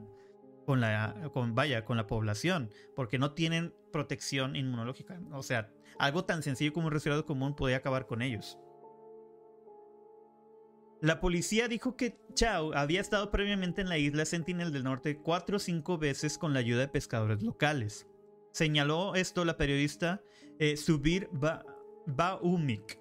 con 0.64 0.80
la, 0.80 1.30
con, 1.32 1.54
vaya, 1.54 1.84
con 1.84 1.96
la 1.96 2.06
población, 2.06 2.70
porque 2.94 3.18
no 3.18 3.32
tienen 3.32 3.74
protección 3.90 4.56
inmunológica. 4.56 5.20
O 5.32 5.42
sea, 5.42 5.70
algo 5.98 6.24
tan 6.24 6.42
sencillo 6.42 6.72
como 6.72 6.86
un 6.86 6.92
resfriado 6.92 7.26
común 7.26 7.54
podía 7.54 7.76
acabar 7.76 8.06
con 8.06 8.22
ellos. 8.22 8.58
La 11.02 11.18
policía 11.18 11.66
dijo 11.66 11.96
que 11.96 12.18
Chao 12.34 12.74
había 12.74 13.00
estado 13.00 13.30
previamente 13.30 13.80
en 13.80 13.88
la 13.88 13.96
isla 13.96 14.26
Sentinel 14.26 14.70
del 14.70 14.84
Norte 14.84 15.16
cuatro 15.16 15.56
o 15.56 15.60
cinco 15.60 15.96
veces 15.96 16.36
con 16.36 16.52
la 16.52 16.60
ayuda 16.60 16.80
de 16.80 16.88
pescadores 16.88 17.42
locales. 17.42 18.06
Señaló 18.52 19.14
esto 19.14 19.46
la 19.46 19.56
periodista 19.56 20.22
eh, 20.58 20.76
Subir 20.76 21.30
Baumik, 22.06 22.98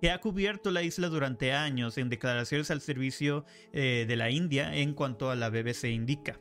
que 0.00 0.10
ha 0.10 0.20
cubierto 0.20 0.70
la 0.70 0.82
isla 0.82 1.08
durante 1.08 1.52
años 1.52 1.98
en 1.98 2.08
declaraciones 2.08 2.70
al 2.70 2.80
servicio 2.80 3.44
eh, 3.72 4.06
de 4.08 4.16
la 4.16 4.30
India 4.30 4.74
en 4.74 4.94
cuanto 4.94 5.30
a 5.30 5.36
la 5.36 5.50
BBC 5.50 5.84
indica. 5.84 6.40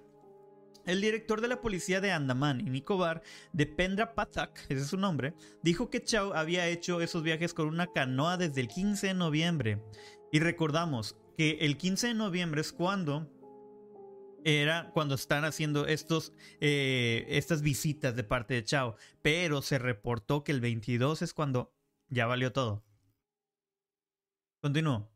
El 0.85 1.01
director 1.01 1.41
de 1.41 1.47
la 1.47 1.61
policía 1.61 2.01
de 2.01 2.11
Andaman 2.11 2.61
y 2.61 2.69
Nicobar, 2.69 3.21
de 3.53 3.67
Pendra 3.67 4.15
Pathak, 4.15 4.65
ese 4.69 4.81
es 4.81 4.87
su 4.87 4.97
nombre, 4.97 5.33
dijo 5.61 5.89
que 5.89 6.03
Chao 6.03 6.33
había 6.33 6.67
hecho 6.67 7.01
esos 7.01 7.23
viajes 7.23 7.53
con 7.53 7.67
una 7.67 7.87
canoa 7.87 8.37
desde 8.37 8.61
el 8.61 8.67
15 8.67 9.07
de 9.07 9.13
noviembre. 9.13 9.83
Y 10.31 10.39
recordamos 10.39 11.17
que 11.37 11.59
el 11.61 11.77
15 11.77 12.07
de 12.07 12.13
noviembre 12.13 12.61
es 12.61 12.71
cuando 12.71 13.29
era 14.43 14.89
cuando 14.93 15.13
están 15.15 15.45
haciendo 15.45 15.85
estos, 15.85 16.33
eh, 16.59 17.25
estas 17.29 17.61
visitas 17.61 18.15
de 18.15 18.23
parte 18.23 18.55
de 18.55 18.63
Chao. 18.63 18.95
Pero 19.21 19.61
se 19.61 19.77
reportó 19.77 20.43
que 20.43 20.51
el 20.51 20.61
22 20.61 21.21
es 21.21 21.33
cuando 21.33 21.73
ya 22.09 22.25
valió 22.25 22.51
todo. 22.51 22.83
Continúo. 24.61 25.09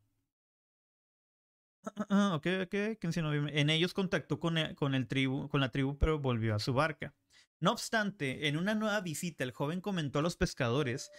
Ah, 2.09 2.33
ok, 2.35 2.47
ok, 2.63 2.73
En 2.73 3.69
ellos 3.69 3.93
contactó 3.93 4.39
con, 4.39 4.57
el, 4.57 4.75
con, 4.75 4.91
la 4.93 5.07
tribu, 5.69 5.97
pero 5.97 6.19
volvió 6.19 6.55
a 6.55 6.59
su 6.59 6.73
barca. 6.73 7.13
No 7.59 7.71
obstante, 7.71 8.47
en 8.47 8.57
una 8.57 8.75
nueva 8.75 9.01
visita, 9.01 9.43
el 9.43 9.51
joven 9.51 9.81
comentó 9.81 10.19
a 10.19 10.21
los 10.21 10.35
pescadores 10.35 11.11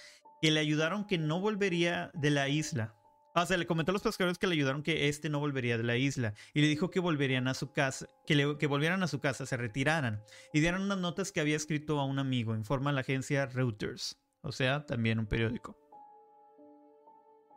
que 0.42 0.50
le 0.50 0.60
ayudaron 0.60 1.06
que 1.06 1.18
no 1.18 1.40
volvería 1.40 2.10
de 2.14 2.30
la 2.30 2.48
isla. 2.48 2.94
Ah, 3.34 3.42
o 3.42 3.46
sea, 3.46 3.56
le 3.56 3.66
comentó 3.66 3.92
a 3.92 3.94
los 3.94 4.02
pescadores 4.02 4.38
que 4.38 4.46
le 4.46 4.54
ayudaron 4.54 4.82
que 4.82 5.08
este 5.08 5.28
no 5.28 5.40
volvería 5.40 5.76
de 5.76 5.84
la 5.84 5.96
isla. 5.96 6.34
Y 6.54 6.62
le 6.62 6.68
dijo 6.68 6.90
que 6.90 7.00
volverían 7.00 7.48
a 7.48 7.54
su 7.54 7.72
casa, 7.72 8.06
que, 8.26 8.56
que 8.58 8.66
volvieran 8.66 9.02
a 9.02 9.08
su 9.08 9.20
casa, 9.20 9.44
se 9.44 9.56
retiraran. 9.56 10.22
Y 10.52 10.60
dieron 10.60 10.82
unas 10.82 10.98
notas 10.98 11.32
que 11.32 11.40
había 11.40 11.56
escrito 11.56 12.00
a 12.00 12.04
un 12.04 12.18
amigo, 12.18 12.54
informa 12.54 12.92
la 12.92 13.00
agencia 13.00 13.46
Reuters. 13.46 14.18
O 14.40 14.52
sea, 14.52 14.86
también 14.86 15.18
un 15.18 15.26
periódico. 15.26 15.76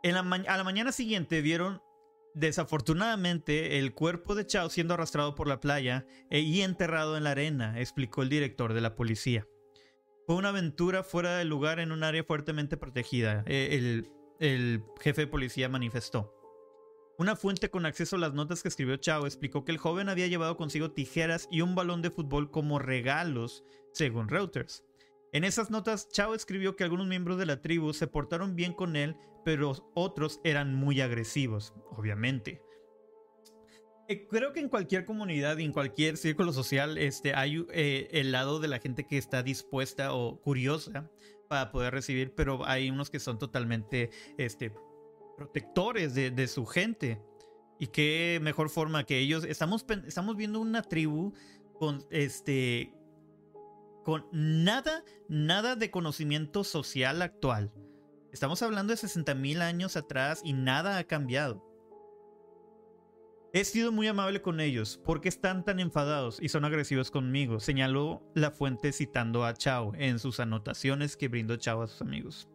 En 0.02 0.16
a 0.16 0.56
la 0.56 0.64
mañana 0.64 0.92
siguiente 0.92 1.42
vieron 1.42 1.82
Desafortunadamente, 2.34 3.78
el 3.78 3.92
cuerpo 3.92 4.34
de 4.34 4.46
Chao 4.46 4.70
siendo 4.70 4.94
arrastrado 4.94 5.34
por 5.34 5.48
la 5.48 5.60
playa 5.60 6.06
e 6.30 6.40
y 6.40 6.62
enterrado 6.62 7.16
en 7.16 7.24
la 7.24 7.32
arena, 7.32 7.80
explicó 7.80 8.22
el 8.22 8.28
director 8.28 8.72
de 8.72 8.80
la 8.80 8.94
policía. 8.94 9.48
Fue 10.26 10.36
una 10.36 10.50
aventura 10.50 11.02
fuera 11.02 11.38
del 11.38 11.48
lugar 11.48 11.80
en 11.80 11.90
un 11.90 12.04
área 12.04 12.22
fuertemente 12.22 12.76
protegida, 12.76 13.42
e, 13.46 13.76
el, 13.76 14.10
el 14.38 14.84
jefe 15.00 15.22
de 15.22 15.26
policía 15.26 15.68
manifestó. 15.68 16.36
Una 17.18 17.36
fuente 17.36 17.68
con 17.68 17.84
acceso 17.84 18.16
a 18.16 18.18
las 18.18 18.32
notas 18.32 18.62
que 18.62 18.68
escribió 18.68 18.96
Chao 18.96 19.26
explicó 19.26 19.64
que 19.64 19.72
el 19.72 19.78
joven 19.78 20.08
había 20.08 20.28
llevado 20.28 20.56
consigo 20.56 20.92
tijeras 20.92 21.48
y 21.50 21.60
un 21.60 21.74
balón 21.74 22.00
de 22.00 22.10
fútbol 22.10 22.50
como 22.50 22.78
regalos, 22.78 23.62
según 23.92 24.28
Reuters. 24.28 24.84
En 25.32 25.44
esas 25.44 25.70
notas, 25.70 26.08
Chao 26.08 26.34
escribió 26.34 26.76
que 26.76 26.84
algunos 26.84 27.06
miembros 27.06 27.38
de 27.38 27.44
la 27.44 27.60
tribu 27.60 27.92
se 27.92 28.06
portaron 28.06 28.56
bien 28.56 28.72
con 28.72 28.96
él, 28.96 29.16
pero 29.44 29.72
otros 29.94 30.40
eran 30.44 30.74
muy 30.74 31.00
agresivos, 31.00 31.74
obviamente. 31.90 32.62
Eh, 34.08 34.26
creo 34.28 34.52
que 34.52 34.60
en 34.60 34.68
cualquier 34.68 35.04
comunidad 35.04 35.58
y 35.58 35.64
en 35.64 35.72
cualquier 35.72 36.16
círculo 36.16 36.52
social 36.52 36.98
este, 36.98 37.34
hay 37.34 37.64
eh, 37.72 38.08
el 38.10 38.32
lado 38.32 38.58
de 38.58 38.66
la 38.66 38.80
gente 38.80 39.06
que 39.06 39.18
está 39.18 39.42
dispuesta 39.42 40.12
o 40.12 40.40
curiosa 40.40 41.08
para 41.48 41.70
poder 41.70 41.92
recibir, 41.92 42.34
pero 42.34 42.66
hay 42.66 42.90
unos 42.90 43.08
que 43.08 43.20
son 43.20 43.38
totalmente 43.38 44.10
este, 44.36 44.72
protectores 45.36 46.14
de, 46.14 46.30
de 46.30 46.48
su 46.48 46.66
gente. 46.66 47.22
Y 47.78 47.86
qué 47.86 48.40
mejor 48.42 48.68
forma 48.68 49.04
que 49.04 49.18
ellos. 49.18 49.44
Estamos, 49.44 49.86
estamos 50.06 50.36
viendo 50.36 50.60
una 50.60 50.82
tribu 50.82 51.32
con 51.78 52.04
este 52.10 52.92
con 54.04 54.26
nada, 54.32 55.04
nada 55.28 55.76
de 55.76 55.90
conocimiento 55.90 56.64
social 56.64 57.22
actual. 57.22 57.72
Estamos 58.32 58.62
hablando 58.62 58.92
de 58.92 58.98
60.000 58.98 59.60
años 59.60 59.96
atrás 59.96 60.40
y 60.44 60.52
nada 60.52 60.98
ha 60.98 61.04
cambiado. 61.04 61.66
He 63.52 63.64
sido 63.64 63.90
muy 63.90 64.06
amable 64.06 64.40
con 64.42 64.60
ellos. 64.60 65.00
¿Por 65.04 65.20
qué 65.20 65.28
están 65.28 65.64
tan 65.64 65.80
enfadados 65.80 66.38
y 66.40 66.48
son 66.48 66.64
agresivos 66.64 67.10
conmigo? 67.10 67.58
Señaló 67.58 68.22
la 68.36 68.52
fuente 68.52 68.92
citando 68.92 69.44
a 69.44 69.54
Chao 69.54 69.92
en 69.96 70.20
sus 70.20 70.38
anotaciones 70.38 71.16
que 71.16 71.26
brindó 71.26 71.56
Chao 71.56 71.82
a 71.82 71.88
sus 71.88 72.00
amigos. 72.00 72.48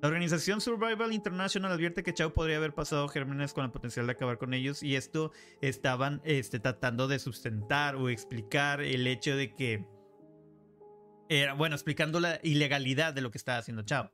La 0.00 0.08
organización 0.08 0.60
Survival 0.60 1.12
International 1.12 1.72
advierte 1.72 2.04
que 2.04 2.14
Chao 2.14 2.32
podría 2.32 2.58
haber 2.58 2.74
pasado 2.74 3.08
gérmenes 3.08 3.54
con 3.54 3.64
el 3.64 3.72
potencial 3.72 4.06
de 4.06 4.12
acabar 4.12 4.38
con 4.38 4.54
ellos 4.54 4.84
y 4.84 4.94
esto 4.94 5.32
estaban 5.60 6.20
este, 6.24 6.60
tratando 6.60 7.08
de 7.08 7.18
sustentar 7.18 7.96
o 7.96 8.08
explicar 8.08 8.82
el 8.82 9.08
hecho 9.08 9.34
de 9.34 9.52
que 9.52 9.84
era, 11.28 11.54
bueno, 11.54 11.74
explicando 11.74 12.20
la 12.20 12.38
ilegalidad 12.44 13.14
de 13.14 13.20
lo 13.20 13.32
que 13.32 13.38
estaba 13.38 13.58
haciendo 13.58 13.82
Chao. 13.82 14.12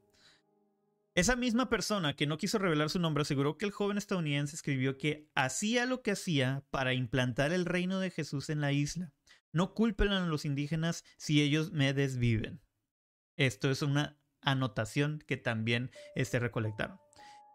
Esa 1.14 1.36
misma 1.36 1.68
persona 1.68 2.16
que 2.16 2.26
no 2.26 2.38
quiso 2.38 2.58
revelar 2.58 2.88
su 2.88 2.98
nombre 2.98 3.22
aseguró 3.22 3.58
que 3.58 3.66
el 3.66 3.70
joven 3.70 3.98
estadounidense 3.98 4.56
escribió 4.56 4.96
que 4.96 5.28
hacía 5.34 5.84
lo 5.84 6.00
que 6.00 6.12
hacía 6.12 6.64
para 6.70 6.94
implantar 6.94 7.52
el 7.52 7.66
reino 7.66 8.00
de 8.00 8.10
Jesús 8.10 8.48
en 8.48 8.62
la 8.62 8.72
isla. 8.72 9.12
No 9.52 9.74
culpen 9.74 10.08
a 10.08 10.26
los 10.26 10.46
indígenas 10.46 11.04
si 11.18 11.42
ellos 11.42 11.70
me 11.70 11.92
desviven. 11.92 12.62
Esto 13.36 13.70
es 13.70 13.82
una 13.82 14.18
anotación 14.40 15.22
que 15.26 15.36
también 15.36 15.90
este, 16.14 16.38
recolectaron. 16.38 16.98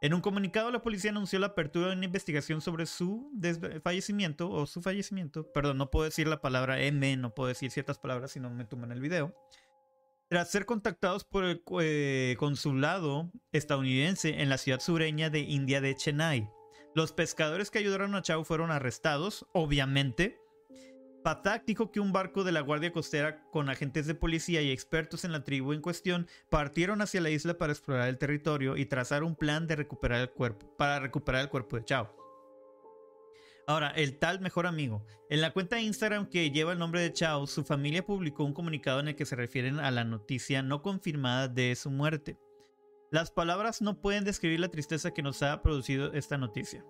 En 0.02 0.14
un 0.14 0.22
comunicado, 0.22 0.70
la 0.70 0.84
policía 0.84 1.10
anunció 1.10 1.40
la 1.40 1.48
apertura 1.48 1.88
de 1.88 1.96
una 1.96 2.06
investigación 2.06 2.62
sobre 2.62 2.86
su 2.86 3.32
fallecimiento 3.84 4.52
o 4.52 4.68
su 4.68 4.84
fallecimiento. 4.84 5.52
Perdón, 5.52 5.80
no 5.80 5.90
puedo 5.90 6.06
decir 6.06 6.28
la 6.28 6.40
palabra 6.40 6.80
M, 6.80 7.18
no 7.18 7.34
puedo 7.34 7.48
decir 7.48 7.72
ciertas 7.72 7.98
palabras 7.98 8.32
si 8.32 8.40
no 8.40 8.52
me 8.52 8.66
toman 8.66 8.92
el 8.92 9.02
video. 9.02 9.36
Tras 10.30 10.52
ser 10.52 10.66
contactados 10.66 11.24
por 11.24 11.46
el 11.46 11.64
eh, 11.80 12.36
consulado 12.38 13.32
estadounidense 13.54 14.42
en 14.42 14.50
la 14.50 14.58
ciudad 14.58 14.82
sureña 14.82 15.30
de 15.30 15.40
India 15.40 15.80
de 15.80 15.96
Chennai, 15.96 16.50
los 16.94 17.14
pescadores 17.14 17.72
que 17.72 17.80
ayudaron 17.80 18.14
a 18.14 18.22
Chao 18.22 18.44
fueron 18.44 18.70
arrestados, 18.70 19.46
obviamente. 19.54 20.38
Patak 21.24 21.64
dijo 21.66 21.92
que 21.92 22.02
un 22.02 22.12
barco 22.12 22.44
de 22.44 22.52
la 22.52 22.60
Guardia 22.60 22.92
Costera 22.92 23.42
con 23.52 23.70
agentes 23.70 24.06
de 24.06 24.16
policía 24.16 24.62
y 24.62 24.70
expertos 24.72 25.24
en 25.24 25.32
la 25.32 25.46
tribu 25.46 25.72
en 25.72 25.82
cuestión 25.82 26.28
partieron 26.50 27.02
hacia 27.02 27.22
la 27.22 27.30
isla 27.30 27.58
para 27.58 27.72
explorar 27.72 28.10
el 28.10 28.18
territorio 28.18 28.76
y 28.76 28.86
trazar 28.86 29.24
un 29.24 29.36
plan 29.36 29.66
de 29.66 29.78
recuperar 29.78 30.20
el 30.20 30.30
cuerpo, 30.30 30.76
para 30.76 31.00
recuperar 31.00 31.44
el 31.44 31.50
cuerpo 31.50 31.78
de 31.78 31.86
Chao. 31.86 32.27
Ahora, 33.70 33.90
el 33.90 34.18
tal 34.18 34.40
mejor 34.40 34.66
amigo. 34.66 35.06
En 35.30 35.42
la 35.42 35.52
cuenta 35.52 35.76
de 35.76 35.82
Instagram 35.82 36.30
que 36.30 36.52
lleva 36.52 36.72
el 36.72 36.80
nombre 36.80 37.02
de 37.02 37.12
Chao, 37.12 37.46
su 37.48 37.66
familia 37.66 38.06
publicó 38.06 38.46
un 38.46 38.54
comunicado 38.54 39.02
en 39.02 39.10
el 39.10 39.18
que 39.18 39.26
se 39.26 39.36
refieren 39.36 39.82
a 39.82 39.92
la 39.92 40.06
noticia 40.06 40.62
no 40.62 40.82
confirmada 40.82 41.50
de 41.50 41.76
su 41.76 41.92
muerte. 41.92 42.38
Las 43.12 43.30
palabras 43.30 43.82
no 43.82 44.00
pueden 44.00 44.24
describir 44.24 44.62
la 44.62 44.70
tristeza 44.70 45.12
que 45.12 45.22
nos 45.22 45.44
ha 45.44 45.62
producido 45.62 46.14
esta 46.14 46.38
noticia. 46.38 46.86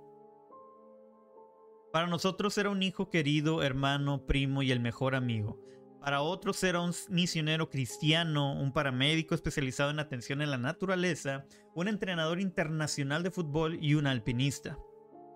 Para 1.91 2.05
nosotros 2.05 2.55
era 2.59 2.69
un 2.69 2.83
hijo 2.83 3.09
querido, 3.09 3.63
hermano, 3.63 4.27
primo 4.27 4.61
y 4.61 4.71
el 4.71 4.79
mejor 4.79 5.15
amigo. 5.15 5.59
Para 5.99 6.21
otros 6.21 6.63
era 6.63 6.79
un 6.79 6.93
misionero 7.09 7.71
cristiano, 7.71 8.53
un 8.53 8.71
paramédico 8.71 9.33
especializado 9.33 9.89
en 9.89 9.99
atención 9.99 10.43
en 10.43 10.51
la 10.51 10.59
naturaleza, 10.59 11.43
un 11.73 11.87
entrenador 11.87 12.39
internacional 12.39 13.23
de 13.23 13.31
fútbol 13.31 13.79
y 13.81 13.95
un 13.95 14.05
alpinista. 14.05 14.77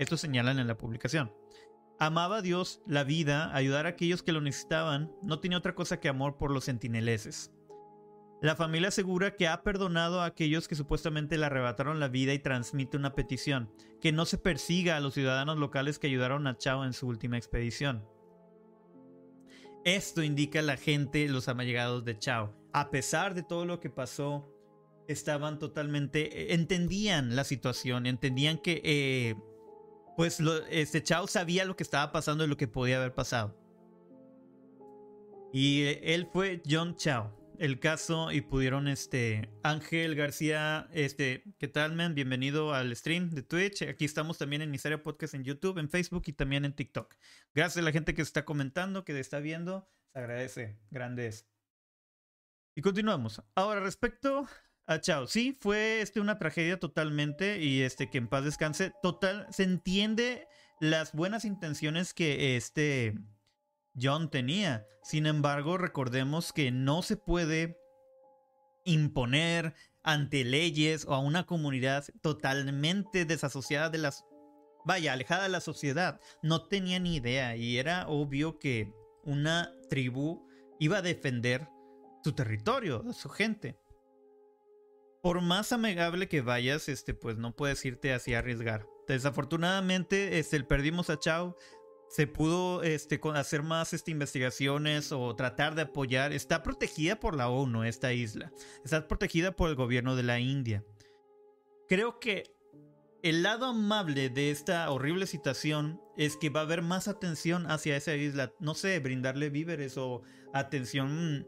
Esto 0.01 0.17
señalan 0.17 0.57
en 0.57 0.65
la 0.65 0.79
publicación. 0.79 1.31
Amaba 1.99 2.37
a 2.37 2.41
Dios, 2.41 2.81
la 2.87 3.03
vida, 3.03 3.55
ayudar 3.55 3.85
a 3.85 3.89
aquellos 3.89 4.23
que 4.23 4.31
lo 4.31 4.41
necesitaban, 4.41 5.11
no 5.21 5.39
tenía 5.39 5.59
otra 5.59 5.75
cosa 5.75 5.99
que 5.99 6.09
amor 6.09 6.39
por 6.39 6.49
los 6.49 6.63
sentineleses. 6.63 7.51
La 8.41 8.55
familia 8.55 8.87
asegura 8.87 9.35
que 9.35 9.47
ha 9.47 9.61
perdonado 9.61 10.21
a 10.21 10.25
aquellos 10.25 10.67
que 10.67 10.73
supuestamente 10.73 11.37
le 11.37 11.45
arrebataron 11.45 11.99
la 11.99 12.07
vida 12.07 12.33
y 12.33 12.39
transmite 12.39 12.97
una 12.97 13.13
petición, 13.13 13.71
que 14.01 14.11
no 14.11 14.25
se 14.25 14.39
persiga 14.39 14.97
a 14.97 15.01
los 15.01 15.13
ciudadanos 15.13 15.59
locales 15.59 15.99
que 15.99 16.07
ayudaron 16.07 16.47
a 16.47 16.57
Chao 16.57 16.83
en 16.83 16.93
su 16.93 17.07
última 17.07 17.37
expedición. 17.37 18.03
Esto 19.85 20.23
indica 20.23 20.63
la 20.63 20.77
gente, 20.77 21.27
los 21.27 21.47
allegados 21.47 22.05
de 22.05 22.17
Chao. 22.17 22.55
A 22.73 22.89
pesar 22.89 23.35
de 23.35 23.43
todo 23.43 23.65
lo 23.67 23.79
que 23.79 23.91
pasó, 23.91 24.51
estaban 25.07 25.59
totalmente, 25.59 26.41
eh, 26.41 26.55
entendían 26.55 27.35
la 27.35 27.43
situación, 27.43 28.07
entendían 28.07 28.57
que 28.57 28.81
eh, 28.83 29.35
pues 30.15 30.39
este 30.69 31.03
Chao 31.03 31.27
sabía 31.27 31.65
lo 31.65 31.75
que 31.75 31.83
estaba 31.83 32.11
pasando 32.11 32.43
y 32.43 32.47
lo 32.47 32.57
que 32.57 32.67
podía 32.67 32.97
haber 32.97 33.13
pasado. 33.13 33.57
Y 35.53 35.83
eh, 35.83 36.13
él 36.13 36.27
fue 36.31 36.61
John 36.69 36.95
Chao. 36.95 37.37
El 37.59 37.79
caso 37.79 38.31
y 38.31 38.41
pudieron, 38.41 38.87
este, 38.87 39.51
Ángel 39.61 40.15
García, 40.15 40.87
este, 40.93 41.43
¿qué 41.59 41.67
tal, 41.67 41.93
man? 41.93 42.15
Bienvenido 42.15 42.73
al 42.73 42.95
stream 42.95 43.29
de 43.29 43.43
Twitch. 43.43 43.83
Aquí 43.83 44.03
estamos 44.03 44.39
también 44.39 44.63
en 44.63 44.71
Miseria 44.71 45.03
Podcast 45.03 45.35
en 45.35 45.43
YouTube, 45.43 45.77
en 45.77 45.87
Facebook 45.87 46.23
y 46.25 46.33
también 46.33 46.65
en 46.65 46.73
TikTok. 46.73 47.13
Gracias 47.53 47.77
a 47.77 47.85
la 47.85 47.91
gente 47.91 48.15
que 48.15 48.23
está 48.23 48.45
comentando, 48.45 49.05
que 49.05 49.19
está 49.19 49.39
viendo. 49.39 49.87
Se 50.13 50.19
agradece. 50.19 50.79
Grandes. 50.89 51.47
Y 52.73 52.81
continuamos. 52.81 53.43
Ahora, 53.53 53.81
respecto 53.81 54.47
Ah, 54.91 54.99
chao. 54.99 55.25
Sí, 55.25 55.57
fue 55.57 56.01
este, 56.01 56.19
una 56.19 56.37
tragedia 56.37 56.77
totalmente 56.77 57.61
y 57.63 57.81
este 57.81 58.09
que 58.09 58.17
en 58.17 58.27
paz 58.27 58.43
descanse. 58.43 58.91
Total, 59.01 59.47
se 59.49 59.63
entiende 59.63 60.49
las 60.81 61.13
buenas 61.13 61.45
intenciones 61.45 62.13
que 62.13 62.57
este 62.57 63.17
John 63.95 64.29
tenía. 64.29 64.85
Sin 65.01 65.27
embargo, 65.27 65.77
recordemos 65.77 66.51
que 66.51 66.71
no 66.71 67.03
se 67.03 67.15
puede 67.15 67.77
imponer 68.83 69.75
ante 70.03 70.43
leyes 70.43 71.05
o 71.05 71.13
a 71.13 71.19
una 71.19 71.45
comunidad 71.45 72.03
totalmente 72.21 73.23
desasociada 73.23 73.89
de 73.89 73.99
las... 73.99 74.25
Vaya, 74.83 75.13
alejada 75.13 75.43
de 75.43 75.49
la 75.49 75.61
sociedad. 75.61 76.19
No 76.43 76.67
tenía 76.67 76.99
ni 76.99 77.15
idea 77.15 77.55
y 77.55 77.77
era 77.77 78.09
obvio 78.09 78.59
que 78.59 78.91
una 79.23 79.71
tribu 79.89 80.45
iba 80.81 80.97
a 80.97 81.01
defender 81.01 81.69
su 82.25 82.33
territorio, 82.33 83.13
su 83.13 83.29
gente 83.29 83.80
por 85.21 85.41
más 85.41 85.71
amigable 85.71 86.27
que 86.27 86.41
vayas, 86.41 86.89
este, 86.89 87.13
pues 87.13 87.37
no 87.37 87.55
puedes 87.55 87.83
irte 87.85 88.13
así 88.13 88.33
a 88.33 88.39
arriesgar. 88.39 88.87
Desafortunadamente, 89.07 90.39
este, 90.39 90.63
perdimos 90.63 91.09
a 91.09 91.19
Chao. 91.19 91.55
Se 92.09 92.27
pudo 92.27 92.83
este, 92.83 93.21
hacer 93.35 93.63
más 93.63 93.93
este, 93.93 94.11
investigaciones 94.11 95.11
o 95.11 95.33
tratar 95.35 95.75
de 95.75 95.83
apoyar. 95.83 96.33
Está 96.33 96.63
protegida 96.63 97.19
por 97.19 97.35
la 97.35 97.49
ONU 97.49 97.83
esta 97.83 98.13
isla. 98.13 98.51
Está 98.83 99.07
protegida 99.07 99.55
por 99.55 99.69
el 99.69 99.75
gobierno 99.75 100.15
de 100.15 100.23
la 100.23 100.39
India. 100.39 100.83
Creo 101.87 102.19
que 102.19 102.51
el 103.23 103.43
lado 103.43 103.67
amable 103.67 104.29
de 104.29 104.49
esta 104.49 104.89
horrible 104.89 105.27
situación 105.27 106.01
es 106.17 106.35
que 106.35 106.49
va 106.49 106.61
a 106.61 106.63
haber 106.63 106.81
más 106.81 107.07
atención 107.07 107.69
hacia 107.69 107.95
esa 107.95 108.15
isla. 108.15 108.53
No 108.59 108.73
sé, 108.73 108.99
brindarle 108.99 109.49
víveres 109.49 109.97
o 109.97 110.23
atención 110.53 111.47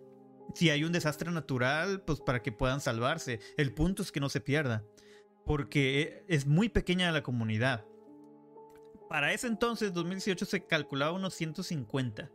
si 0.54 0.70
hay 0.70 0.84
un 0.84 0.92
desastre 0.92 1.32
natural, 1.32 2.02
pues 2.02 2.20
para 2.20 2.42
que 2.42 2.52
puedan 2.52 2.82
salvarse. 2.82 3.40
El 3.58 3.74
punto 3.74 4.02
es 4.02 4.12
que 4.12 4.20
no 4.20 4.30
se 4.30 4.42
pierda, 4.42 4.84
porque 5.46 6.24
es 6.28 6.46
muy 6.46 6.70
pequeña 6.70 7.12
la 7.12 7.24
comunidad. 7.24 7.86
Para 9.10 9.32
ese 9.34 9.48
entonces, 9.48 9.94
2018, 9.94 10.46
se 10.46 10.66
calculaba 10.66 11.12
unos 11.12 11.34
150. 11.36 12.32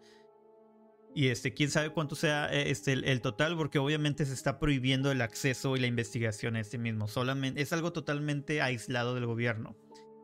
Y 1.15 1.29
este, 1.29 1.53
quién 1.55 1.71
sabe 1.71 1.91
cuánto 1.91 2.15
sea 2.15 2.53
eh, 2.53 2.71
este, 2.71 2.93
el, 2.93 3.21
total, 3.21 3.57
porque 3.57 3.79
obviamente 3.79 4.25
se 4.25 4.35
está 4.35 4.61
prohibiendo 4.61 5.11
el 5.11 5.21
acceso 5.21 5.77
y 5.77 5.81
la 5.81 5.87
investigación 5.87 6.55
a 6.55 6.61
este 6.61 6.79
mismo. 6.79 7.09
Solamente 7.09 7.61
es 7.61 7.73
algo 7.73 7.93
totalmente 7.93 8.63
aislado 8.63 9.15
del 9.15 9.27
gobierno. 9.27 9.77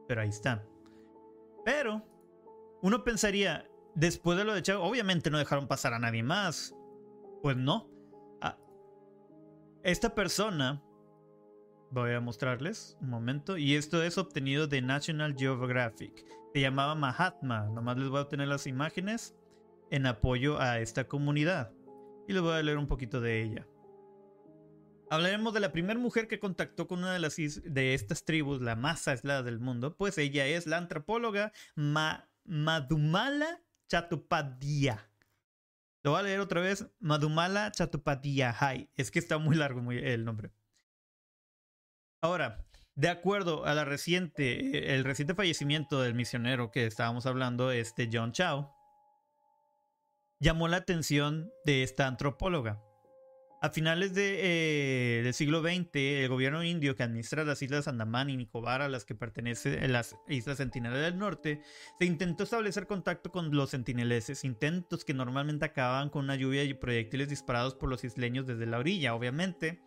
Pero 0.06 0.20
ahí 0.20 0.28
está. 0.28 0.64
Pero 1.64 2.06
uno 2.82 3.02
pensaría, 3.02 3.66
después 3.94 4.38
de 4.38 4.44
lo 4.44 4.54
de 4.54 4.62
Chavo, 4.62 4.84
obviamente 4.84 5.30
no 5.30 5.38
dejaron 5.38 5.66
pasar 5.66 5.94
a 5.94 5.98
nadie 5.98 6.22
más. 6.22 6.74
Pues 7.44 7.58
no. 7.58 7.90
Ah, 8.40 8.56
esta 9.82 10.14
persona, 10.14 10.82
voy 11.90 12.12
a 12.12 12.20
mostrarles 12.20 12.96
un 13.02 13.10
momento, 13.10 13.58
y 13.58 13.74
esto 13.74 14.02
es 14.02 14.16
obtenido 14.16 14.66
de 14.66 14.80
National 14.80 15.36
Geographic. 15.36 16.24
Se 16.54 16.62
llamaba 16.62 16.94
Mahatma, 16.94 17.66
nomás 17.66 17.98
les 17.98 18.08
voy 18.08 18.22
a 18.22 18.28
tener 18.30 18.48
las 18.48 18.66
imágenes 18.66 19.36
en 19.90 20.06
apoyo 20.06 20.58
a 20.58 20.80
esta 20.80 21.06
comunidad. 21.06 21.70
Y 22.26 22.32
les 22.32 22.40
voy 22.40 22.54
a 22.54 22.62
leer 22.62 22.78
un 22.78 22.86
poquito 22.86 23.20
de 23.20 23.42
ella. 23.42 23.68
Hablaremos 25.10 25.52
de 25.52 25.60
la 25.60 25.70
primera 25.70 26.00
mujer 26.00 26.28
que 26.28 26.40
contactó 26.40 26.88
con 26.88 27.00
una 27.00 27.12
de, 27.12 27.18
las 27.18 27.36
de 27.36 27.92
estas 27.92 28.24
tribus, 28.24 28.62
la 28.62 28.74
más 28.74 29.06
aislada 29.06 29.42
del 29.42 29.60
mundo, 29.60 29.98
pues 29.98 30.16
ella 30.16 30.46
es 30.46 30.66
la 30.66 30.78
antropóloga 30.78 31.52
Madhumala 32.46 33.60
Chattopadhyay. 33.90 35.13
Lo 36.04 36.10
voy 36.10 36.20
a 36.20 36.22
leer 36.22 36.40
otra 36.40 36.60
vez. 36.60 36.86
Madhumala 37.00 37.72
Chattopadhyay. 37.72 38.90
Es 38.94 39.10
que 39.10 39.18
está 39.18 39.38
muy 39.38 39.56
largo 39.56 39.80
el 39.90 40.24
nombre. 40.24 40.52
Ahora, 42.20 42.66
de 42.94 43.08
acuerdo 43.08 43.64
a 43.64 43.74
la 43.74 43.86
reciente, 43.86 44.94
el 44.94 45.04
reciente 45.04 45.34
fallecimiento 45.34 46.02
del 46.02 46.14
misionero 46.14 46.70
que 46.70 46.86
estábamos 46.86 47.24
hablando, 47.24 47.70
este 47.70 48.10
John 48.12 48.32
Chao, 48.32 48.70
llamó 50.40 50.68
la 50.68 50.76
atención 50.76 51.50
de 51.64 51.82
esta 51.82 52.06
antropóloga. 52.06 52.83
A 53.64 53.70
finales 53.70 54.12
eh, 54.16 55.22
del 55.24 55.32
siglo 55.32 55.62
XX, 55.62 55.88
el 55.94 56.28
gobierno 56.28 56.62
indio 56.62 56.94
que 56.96 57.02
administra 57.02 57.44
las 57.44 57.62
islas 57.62 57.88
Andamán 57.88 58.28
y 58.28 58.36
Nicobar, 58.36 58.82
a 58.82 58.90
las 58.90 59.06
que 59.06 59.14
pertenecen 59.14 59.90
las 59.90 60.18
islas 60.28 60.58
Sentinela 60.58 60.98
del 60.98 61.16
Norte, 61.16 61.62
se 61.98 62.04
intentó 62.04 62.44
establecer 62.44 62.86
contacto 62.86 63.32
con 63.32 63.56
los 63.56 63.70
sentineleses, 63.70 64.44
intentos 64.44 65.06
que 65.06 65.14
normalmente 65.14 65.64
acababan 65.64 66.10
con 66.10 66.24
una 66.24 66.36
lluvia 66.36 66.60
de 66.60 66.74
proyectiles 66.74 67.30
disparados 67.30 67.74
por 67.74 67.88
los 67.88 68.04
isleños 68.04 68.46
desde 68.46 68.66
la 68.66 68.78
orilla. 68.78 69.14
Obviamente, 69.14 69.80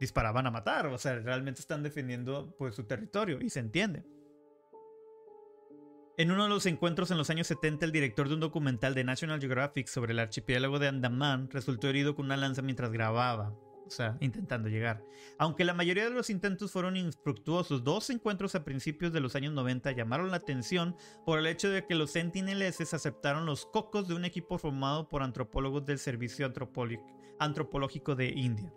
disparaban 0.00 0.46
a 0.46 0.50
matar, 0.50 0.86
o 0.86 0.96
sea, 0.96 1.16
realmente 1.16 1.60
están 1.60 1.82
defendiendo 1.82 2.56
pues, 2.56 2.74
su 2.74 2.84
territorio 2.84 3.38
y 3.42 3.50
se 3.50 3.60
entiende. 3.60 4.06
En 6.16 6.30
uno 6.30 6.44
de 6.44 6.48
los 6.48 6.64
encuentros 6.66 7.10
en 7.10 7.18
los 7.18 7.28
años 7.30 7.48
70, 7.48 7.84
el 7.84 7.90
director 7.90 8.28
de 8.28 8.34
un 8.34 8.40
documental 8.40 8.94
de 8.94 9.02
National 9.02 9.40
Geographic 9.40 9.88
sobre 9.88 10.12
el 10.12 10.20
archipiélago 10.20 10.78
de 10.78 10.86
Andaman 10.86 11.50
resultó 11.50 11.88
herido 11.88 12.14
con 12.14 12.26
una 12.26 12.36
lanza 12.36 12.62
mientras 12.62 12.92
grababa, 12.92 13.52
o 13.84 13.90
sea, 13.90 14.16
intentando 14.20 14.68
llegar. 14.68 15.04
Aunque 15.38 15.64
la 15.64 15.74
mayoría 15.74 16.04
de 16.04 16.14
los 16.14 16.30
intentos 16.30 16.70
fueron 16.70 16.96
infructuosos, 16.96 17.82
dos 17.82 18.10
encuentros 18.10 18.54
a 18.54 18.64
principios 18.64 19.12
de 19.12 19.18
los 19.18 19.34
años 19.34 19.54
90 19.54 19.90
llamaron 19.90 20.30
la 20.30 20.36
atención 20.36 20.94
por 21.26 21.40
el 21.40 21.48
hecho 21.48 21.68
de 21.68 21.84
que 21.84 21.96
los 21.96 22.12
sentineleses 22.12 22.94
aceptaron 22.94 23.44
los 23.44 23.66
cocos 23.66 24.06
de 24.06 24.14
un 24.14 24.24
equipo 24.24 24.56
formado 24.56 25.08
por 25.08 25.24
antropólogos 25.24 25.84
del 25.84 25.98
Servicio 25.98 26.46
Antropológico 27.40 28.14
de 28.14 28.28
India. 28.28 28.72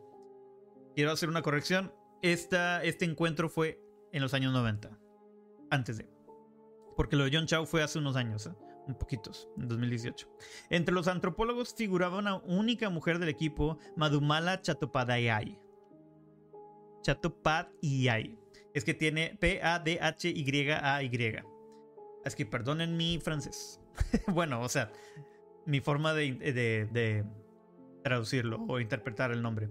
Quiero 0.96 1.12
hacer 1.12 1.30
una 1.30 1.44
corrección, 1.44 1.94
este 2.24 3.06
encuentro 3.06 3.48
fue 3.48 3.80
en 4.12 4.24
los 4.24 4.34
años 4.34 4.54
90, 4.54 4.98
antes 5.70 6.00
de... 6.00 6.17
Porque 6.98 7.16
lo 7.16 7.26
de 7.26 7.32
John 7.32 7.46
Chow 7.46 7.66
fue 7.66 7.84
hace 7.84 8.00
unos 8.00 8.16
años, 8.16 8.48
¿eh? 8.48 8.52
un 8.88 8.96
poquitos, 8.96 9.48
en 9.58 9.68
2018. 9.68 10.28
Entre 10.72 10.94
los 10.94 11.08
antropólogos 11.08 11.76
figuraba 11.76 12.18
una 12.18 12.38
única 12.38 12.90
mujer 12.90 13.20
del 13.20 13.30
equipo, 13.30 13.78
Madhumala 13.96 14.62
Chattopadhyay. 14.62 15.60
Chattopadhyay. 17.04 18.38
Es 18.74 18.84
que 18.84 18.96
tiene 18.96 19.38
P-A-D-H-Y-A-Y. 19.40 21.44
Es 22.26 22.36
que 22.36 22.46
perdonen 22.46 22.98
mi 22.98 23.20
francés. 23.20 23.80
bueno, 24.28 24.62
o 24.62 24.70
sea, 24.70 24.92
mi 25.66 25.80
forma 25.80 26.14
de, 26.14 26.34
de 26.34 27.26
traducirlo 28.04 28.66
o 28.68 28.80
interpretar 28.80 29.32
el 29.32 29.44
nombre. 29.44 29.70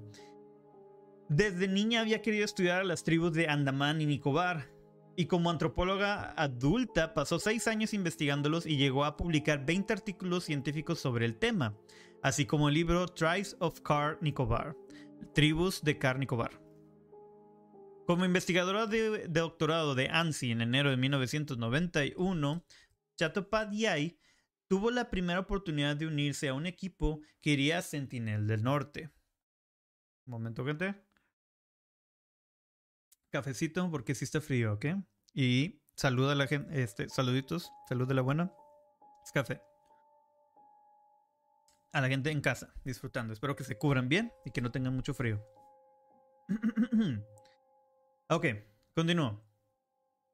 Desde 1.28 1.66
niña 1.66 2.02
había 2.02 2.22
querido 2.22 2.44
estudiar 2.44 2.82
a 2.82 2.84
las 2.84 3.02
tribus 3.02 3.32
de 3.32 3.48
Andamán 3.48 4.00
y 4.00 4.06
Nicobar 4.06 4.75
y 5.16 5.26
como 5.26 5.50
antropóloga 5.50 6.32
adulta 6.36 7.14
pasó 7.14 7.38
seis 7.38 7.66
años 7.66 7.94
investigándolos 7.94 8.66
y 8.66 8.76
llegó 8.76 9.04
a 9.04 9.16
publicar 9.16 9.64
20 9.64 9.94
artículos 9.94 10.44
científicos 10.44 11.00
sobre 11.00 11.24
el 11.24 11.38
tema, 11.38 11.74
así 12.22 12.44
como 12.44 12.68
el 12.68 12.74
libro 12.74 13.08
Tribes 13.08 13.56
of 13.58 13.80
Car 13.80 14.18
Nicobar, 14.20 14.76
Tribus 15.34 15.82
de 15.82 15.98
Car 15.98 16.18
Nicobar. 16.18 16.60
Como 18.06 18.24
investigadora 18.24 18.86
de, 18.86 19.26
doctorado 19.28 19.94
de 19.94 20.08
ANSI 20.08 20.52
en 20.52 20.60
enero 20.60 20.90
de 20.90 20.96
1991, 20.98 22.64
Chattopadhyay 23.16 24.20
tuvo 24.68 24.90
la 24.90 25.10
primera 25.10 25.40
oportunidad 25.40 25.96
de 25.96 26.06
unirse 26.06 26.48
a 26.48 26.54
un 26.54 26.66
equipo 26.66 27.20
que 27.40 27.50
iría 27.50 27.78
a 27.78 27.82
Sentinel 27.82 28.46
del 28.46 28.62
Norte. 28.62 29.10
Un 30.26 30.32
momento, 30.32 30.64
gente 30.64 31.05
cafecito 33.36 33.90
porque 33.90 34.14
sí 34.14 34.24
está 34.24 34.40
frío, 34.40 34.72
¿ok? 34.72 34.86
Y 35.34 35.82
saluda 35.94 36.32
a 36.32 36.34
la 36.34 36.46
gente, 36.46 36.82
este, 36.82 37.08
saluditos, 37.10 37.70
salud 37.88 38.08
de 38.08 38.14
la 38.14 38.22
buena. 38.22 38.50
Es 39.24 39.32
café. 39.32 39.60
A 41.92 42.00
la 42.00 42.08
gente 42.08 42.30
en 42.30 42.40
casa, 42.40 42.72
disfrutando. 42.84 43.32
Espero 43.34 43.54
que 43.54 43.64
se 43.64 43.76
cubran 43.76 44.08
bien 44.08 44.32
y 44.44 44.50
que 44.52 44.62
no 44.62 44.70
tengan 44.70 44.94
mucho 44.94 45.12
frío. 45.12 45.44
ok, 48.30 48.46
continúo. 48.94 49.42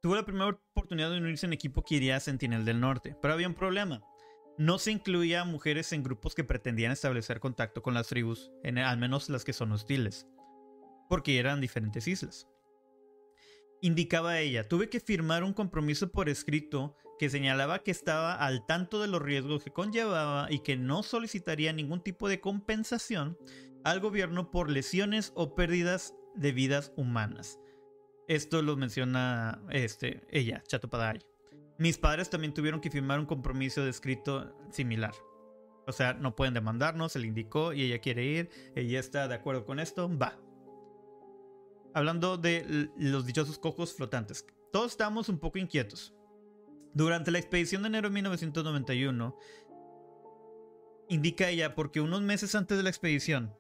Tuvo 0.01 0.15
la 0.15 0.25
primera 0.25 0.59
oportunidad 0.75 1.11
de 1.11 1.19
unirse 1.19 1.47
en 1.47 1.53
equipo 1.53 1.83
que 1.83 1.97
iría 1.97 2.17
a 2.17 2.21
Sentinel 2.21 2.65
del 2.65 2.81
Norte, 2.81 3.17
pero 3.21 3.35
había 3.35 3.49
un 3.49 3.55
problema. 3.55 4.03
No 4.59 4.79
se 4.79 4.93
incluía 4.93 5.45
mujeres 5.45 5.93
en 5.93 6.03
grupos 6.03 6.35
que 6.35 6.45
pretendían 6.45 6.93
establecer 6.93 7.41
contacto 7.41 7.83
con 7.83 7.95
las 7.95 8.09
tribus, 8.09 8.53
al 8.65 8.99
menos 8.99 9.29
las 9.29 9.45
que 9.45 9.53
son 9.53 9.73
hostiles, 9.73 10.27
porque 11.09 11.39
eran 11.39 11.61
diferentes 11.61 12.07
islas 12.07 12.52
indicaba 13.83 14.39
ella, 14.39 14.69
tuve 14.69 14.89
que 14.89 15.01
firmar 15.01 15.45
un 15.45 15.53
compromiso 15.53 16.11
por 16.11 16.29
escrito 16.29 16.97
que 17.19 17.29
señalaba 17.29 17.81
que 17.81 17.91
estaba 17.91 18.35
al 18.35 18.65
tanto 18.65 19.01
de 19.03 19.09
los 19.09 19.21
riesgos 19.21 19.63
que 19.63 19.73
conllevaba 19.73 20.51
y 20.51 20.61
que 20.61 20.77
no 20.77 21.03
solicitaría 21.03 21.73
ningún 21.73 22.03
tipo 22.03 22.29
de 22.29 22.41
compensación 22.41 23.37
al 23.85 24.01
gobierno 24.01 24.51
por 24.51 24.71
lesiones 24.71 25.33
o 25.35 25.55
pérdidas 25.55 26.15
de 26.35 26.53
vidas 26.53 26.93
humanas. 26.97 27.59
Esto 28.29 28.63
lo 28.63 28.77
menciona 28.77 29.61
este, 29.71 30.23
ella, 30.31 30.63
Chato 30.67 30.89
Padari. 30.89 31.21
Mis 31.79 31.99
padres 31.99 32.31
también 32.31 32.55
tuvieron 32.55 32.81
que 32.81 32.91
firmar 32.91 33.19
un 33.19 33.27
compromiso 33.27 33.83
de 33.83 33.91
escrito 33.91 34.57
similar. 34.71 35.13
O 35.89 35.93
sea, 35.93 36.15
no 36.15 36.37
pueden 36.37 36.55
demandarnos, 36.55 37.13
se 37.13 37.19
le 37.19 37.27
indicó 37.27 37.73
y 37.73 37.83
ella 37.83 37.99
quiere 37.99 38.25
ir, 38.25 38.51
ella 38.77 39.01
está 39.01 39.27
de 39.27 39.35
acuerdo 39.35 39.65
con 39.65 39.81
esto, 39.81 40.09
va, 40.17 40.39
hablando 41.95 42.37
de 42.37 42.91
los 42.97 43.27
dichosos 43.27 43.59
cocos 43.59 43.95
flotantes. 43.95 44.47
Todos 44.73 44.93
estábamos 44.93 45.29
un 45.29 45.39
poco 45.39 45.59
inquietos. 45.59 46.15
Durante 46.95 47.31
la 47.31 47.39
expedición 47.39 47.83
de 47.83 47.89
enero 47.89 48.09
de 48.09 48.15
1991, 48.15 49.37
indica 51.09 51.49
ella 51.49 51.75
porque 51.75 52.01
unos 52.01 52.23
meses 52.23 52.55
antes 52.55 52.77
de 52.77 52.83
la 52.83 52.91
expedición, 52.91 53.55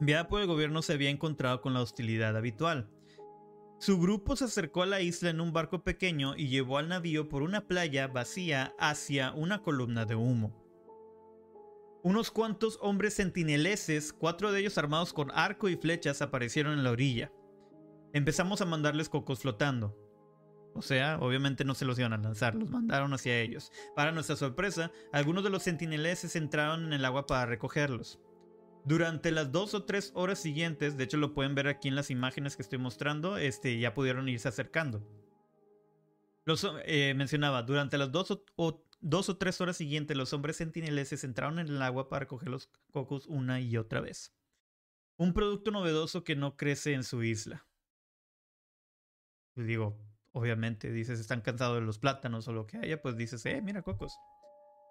enviada 0.00 0.28
por 0.28 0.40
el 0.40 0.46
gobierno 0.46 0.82
se 0.82 0.92
había 0.94 1.10
encontrado 1.10 1.60
con 1.60 1.74
la 1.74 1.82
hostilidad 1.82 2.36
habitual. 2.36 2.90
Su 3.80 4.00
grupo 4.00 4.34
se 4.34 4.44
acercó 4.44 4.82
a 4.82 4.86
la 4.86 5.00
isla 5.00 5.30
en 5.30 5.40
un 5.40 5.52
barco 5.52 5.84
pequeño 5.84 6.34
y 6.36 6.48
llevó 6.48 6.78
al 6.78 6.88
navío 6.88 7.28
por 7.28 7.42
una 7.42 7.68
playa 7.68 8.08
vacía 8.08 8.74
hacia 8.78 9.32
una 9.32 9.62
columna 9.62 10.04
de 10.04 10.16
humo. 10.16 10.52
Unos 12.02 12.30
cuantos 12.30 12.78
hombres 12.80 13.14
sentineleses, 13.14 14.12
cuatro 14.12 14.50
de 14.50 14.60
ellos 14.60 14.78
armados 14.78 15.12
con 15.12 15.30
arco 15.32 15.68
y 15.68 15.76
flechas, 15.76 16.22
aparecieron 16.22 16.72
en 16.72 16.84
la 16.84 16.90
orilla. 16.90 17.32
Empezamos 18.12 18.60
a 18.60 18.66
mandarles 18.66 19.08
cocos 19.08 19.40
flotando. 19.40 19.96
O 20.74 20.82
sea, 20.82 21.18
obviamente 21.20 21.64
no 21.64 21.74
se 21.74 21.84
los 21.84 21.98
iban 21.98 22.12
a 22.12 22.18
lanzar, 22.18 22.54
los 22.54 22.70
mandaron 22.70 23.12
hacia 23.12 23.40
ellos. 23.40 23.72
Para 23.96 24.12
nuestra 24.12 24.36
sorpresa, 24.36 24.92
algunos 25.12 25.42
de 25.42 25.50
los 25.50 25.64
sentineleses 25.64 26.36
entraron 26.36 26.84
en 26.84 26.92
el 26.92 27.04
agua 27.04 27.26
para 27.26 27.46
recogerlos. 27.46 28.20
Durante 28.84 29.32
las 29.32 29.50
dos 29.50 29.74
o 29.74 29.84
tres 29.84 30.12
horas 30.14 30.38
siguientes, 30.38 30.96
de 30.96 31.04
hecho 31.04 31.16
lo 31.16 31.34
pueden 31.34 31.54
ver 31.54 31.68
aquí 31.68 31.88
en 31.88 31.96
las 31.96 32.10
imágenes 32.10 32.56
que 32.56 32.62
estoy 32.62 32.78
mostrando, 32.78 33.36
este, 33.36 33.78
ya 33.78 33.92
pudieron 33.92 34.28
irse 34.28 34.48
acercando. 34.48 35.06
Los, 36.44 36.66
eh, 36.84 37.12
mencionaba, 37.14 37.62
durante 37.62 37.98
las 37.98 38.10
dos 38.10 38.30
o, 38.56 38.84
dos 39.00 39.28
o 39.28 39.36
tres 39.36 39.60
horas 39.60 39.76
siguientes, 39.76 40.16
los 40.16 40.32
hombres 40.32 40.56
sentineleses 40.56 41.22
entraron 41.24 41.58
en 41.58 41.68
el 41.68 41.82
agua 41.82 42.08
para 42.08 42.20
recoger 42.20 42.48
los 42.48 42.70
cocos 42.90 43.26
una 43.26 43.60
y 43.60 43.76
otra 43.76 44.00
vez. 44.00 44.32
Un 45.18 45.34
producto 45.34 45.70
novedoso 45.70 46.24
que 46.24 46.36
no 46.36 46.56
crece 46.56 46.94
en 46.94 47.04
su 47.04 47.22
isla. 47.22 47.67
Digo, 49.66 49.96
obviamente, 50.32 50.90
dices, 50.90 51.18
están 51.20 51.40
cansados 51.40 51.76
de 51.76 51.86
los 51.86 51.98
plátanos 51.98 52.46
o 52.48 52.52
lo 52.52 52.66
que 52.66 52.78
haya, 52.78 53.02
pues 53.02 53.16
dices, 53.16 53.44
eh, 53.46 53.60
mira 53.62 53.82
cocos. 53.82 54.18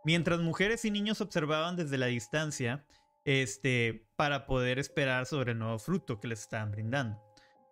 Mientras 0.04 0.40
mujeres 0.40 0.86
y 0.86 0.92
niños 0.92 1.22
observaban 1.22 1.76
desde 1.76 1.98
la 1.98 2.08
distancia, 2.08 2.86
este, 3.28 4.08
para 4.16 4.46
poder 4.46 4.80
esperar 4.80 5.26
sobre 5.26 5.52
el 5.52 5.60
nuevo 5.60 5.80
fruto 5.80 6.20
que 6.20 6.30
les 6.30 6.40
estaban 6.40 6.72
brindando. 6.72 7.22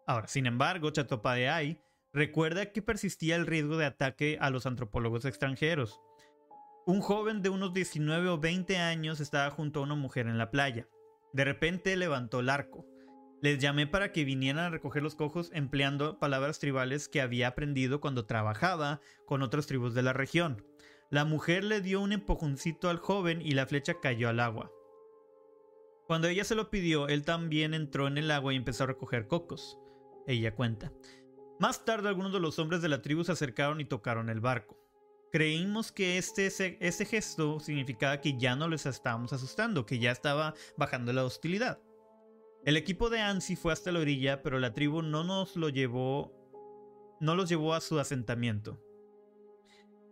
Ahora, 0.05 0.27
sin 0.27 0.45
embargo, 0.47 0.89
Chatopadeay 0.89 1.81
recuerda 2.11 2.73
que 2.73 2.81
persistía 2.81 3.37
el 3.37 3.47
riesgo 3.47 3.77
de 3.77 3.85
ataque 3.85 4.37
a 4.41 4.49
los 4.49 4.65
antropólogos 4.65 5.23
extranjeros. 5.23 6.01
Un 6.85 6.99
joven 7.01 7.41
de 7.41 7.49
unos 7.49 7.73
19 7.73 8.27
o 8.29 8.37
20 8.37 8.77
años 8.77 9.19
estaba 9.19 9.49
junto 9.49 9.79
a 9.79 9.83
una 9.83 9.95
mujer 9.95 10.27
en 10.27 10.37
la 10.37 10.51
playa. 10.51 10.87
De 11.33 11.45
repente 11.45 11.95
levantó 11.95 12.41
el 12.41 12.49
arco. 12.49 12.85
Les 13.41 13.59
llamé 13.59 13.85
para 13.85 14.11
que 14.11 14.23
vinieran 14.23 14.65
a 14.65 14.69
recoger 14.69 15.03
los 15.03 15.15
cojos 15.15 15.51
empleando 15.53 16.19
palabras 16.19 16.59
tribales 16.59 17.07
que 17.07 17.21
había 17.21 17.49
aprendido 17.49 18.01
cuando 18.01 18.25
trabajaba 18.25 19.01
con 19.25 19.41
otras 19.41 19.67
tribus 19.67 19.93
de 19.93 20.03
la 20.03 20.13
región. 20.13 20.65
La 21.11 21.25
mujer 21.25 21.63
le 21.63 21.81
dio 21.81 22.01
un 22.01 22.11
empujoncito 22.11 22.89
al 22.89 22.97
joven 22.97 23.41
y 23.41 23.51
la 23.51 23.67
flecha 23.67 23.99
cayó 23.99 24.29
al 24.29 24.39
agua. 24.39 24.71
Cuando 26.07 26.27
ella 26.27 26.43
se 26.43 26.55
lo 26.55 26.69
pidió, 26.69 27.07
él 27.07 27.23
también 27.23 27.73
entró 27.73 28.07
en 28.07 28.17
el 28.17 28.31
agua 28.31 28.53
y 28.53 28.57
empezó 28.57 28.83
a 28.83 28.87
recoger 28.87 29.27
cocos. 29.27 29.79
Ella 30.27 30.55
cuenta. 30.55 30.91
Más 31.59 31.85
tarde 31.85 32.09
algunos 32.09 32.33
de 32.33 32.39
los 32.39 32.59
hombres 32.59 32.81
de 32.81 32.89
la 32.89 33.01
tribu 33.01 33.23
se 33.23 33.31
acercaron 33.31 33.79
y 33.79 33.85
tocaron 33.85 34.29
el 34.29 34.39
barco. 34.39 34.77
Creímos 35.31 35.91
que 35.91 36.17
este, 36.17 36.47
ese 36.47 37.05
gesto 37.05 37.59
significaba 37.59 38.21
que 38.21 38.37
ya 38.37 38.55
no 38.55 38.67
les 38.67 38.85
estábamos 38.85 39.33
asustando, 39.33 39.85
que 39.85 39.99
ya 39.99 40.11
estaba 40.11 40.53
bajando 40.77 41.11
la 41.11 41.25
hostilidad. 41.25 41.79
El 42.65 42.77
equipo 42.77 43.11
de 43.11 43.21
Ansi 43.21 43.55
fue 43.55 43.71
hasta 43.71 43.91
la 43.91 43.99
orilla, 43.99 44.41
pero 44.41 44.57
la 44.57 44.73
tribu 44.73 45.03
no 45.03 45.23
nos 45.23 45.55
lo 45.55 45.69
llevó, 45.69 46.33
no 47.19 47.35
los 47.35 47.47
llevó 47.47 47.75
a 47.75 47.79
su 47.79 47.99
asentamiento. 47.99 48.81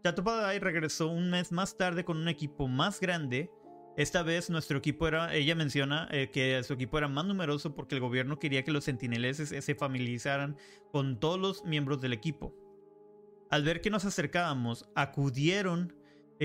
Chatopadai 0.03 0.59
regresó 0.59 1.07
un 1.07 1.31
mes 1.31 1.51
más 1.51 1.77
tarde 1.77 2.05
con 2.05 2.17
un 2.17 2.27
equipo 2.27 2.67
más 2.67 2.99
grande 2.99 3.49
Esta 3.95 4.21
vez 4.21 4.49
nuestro 4.49 4.77
equipo 4.77 5.07
era, 5.07 5.33
ella 5.33 5.55
menciona 5.55 6.07
eh, 6.11 6.29
que 6.31 6.61
su 6.63 6.73
equipo 6.73 6.97
era 6.97 7.07
más 7.07 7.25
numeroso 7.25 7.73
porque 7.73 7.95
el 7.95 8.01
gobierno 8.01 8.37
quería 8.37 8.63
que 8.63 8.71
los 8.71 8.83
sentineleses 8.83 9.49
se 9.49 9.75
familiarizaran 9.75 10.57
con 10.91 11.19
todos 11.19 11.39
los 11.39 11.63
miembros 11.63 12.01
del 12.01 12.13
equipo. 12.13 12.55
Al 13.49 13.63
ver 13.63 13.81
que 13.81 13.91
nos 13.91 14.05
acercábamos, 14.05 14.89
acudieron 14.95 15.93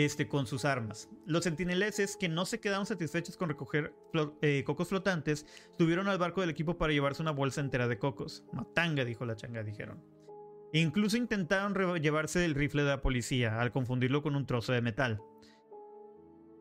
este, 0.04 0.28
con 0.28 0.46
sus 0.46 0.64
armas. 0.64 1.08
Los 1.26 1.44
sentineleses, 1.44 2.16
que 2.16 2.28
no 2.28 2.44
se 2.44 2.60
quedaron 2.60 2.86
satisfechos 2.86 3.36
con 3.36 3.48
recoger 3.48 3.94
eh, 4.42 4.62
cocos 4.64 4.88
flotantes, 4.88 5.44
subieron 5.76 6.06
al 6.06 6.18
barco 6.18 6.40
del 6.40 6.50
equipo 6.50 6.78
para 6.78 6.92
llevarse 6.92 7.20
una 7.22 7.32
bolsa 7.32 7.60
entera 7.60 7.88
de 7.88 7.98
cocos. 7.98 8.44
Matanga, 8.52 9.04
dijo 9.04 9.24
la 9.24 9.34
changa, 9.34 9.64
dijeron. 9.64 10.00
Incluso 10.72 11.16
intentaron 11.16 11.74
llevarse 12.00 12.44
el 12.44 12.54
rifle 12.54 12.82
de 12.82 12.90
la 12.90 13.02
policía 13.02 13.60
al 13.60 13.72
confundirlo 13.72 14.22
con 14.22 14.36
un 14.36 14.46
trozo 14.46 14.72
de 14.72 14.82
metal. 14.82 15.20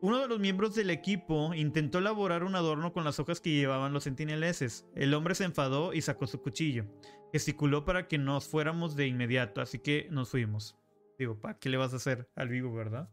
Uno 0.00 0.18
de 0.18 0.28
los 0.28 0.40
miembros 0.40 0.74
del 0.74 0.90
equipo 0.90 1.54
intentó 1.54 1.98
elaborar 1.98 2.42
un 2.42 2.56
adorno 2.56 2.92
con 2.92 3.04
las 3.04 3.20
hojas 3.20 3.40
que 3.40 3.50
llevaban 3.50 3.92
los 3.92 4.04
sentineleses. 4.04 4.86
El 4.96 5.14
hombre 5.14 5.36
se 5.36 5.44
enfadó 5.44 5.92
y 5.92 6.00
sacó 6.00 6.26
su 6.26 6.40
cuchillo. 6.40 6.86
Gesticuló 7.32 7.84
para 7.84 8.08
que 8.08 8.18
nos 8.18 8.48
fuéramos 8.48 8.96
de 8.96 9.06
inmediato, 9.06 9.60
así 9.60 9.78
que 9.78 10.08
nos 10.10 10.30
fuimos. 10.30 10.76
Digo, 11.18 11.40
¿para 11.40 11.58
qué 11.58 11.68
le 11.68 11.76
vas 11.76 11.92
a 11.92 11.96
hacer 11.96 12.28
al 12.34 12.48
vivo, 12.48 12.72
verdad? 12.72 13.10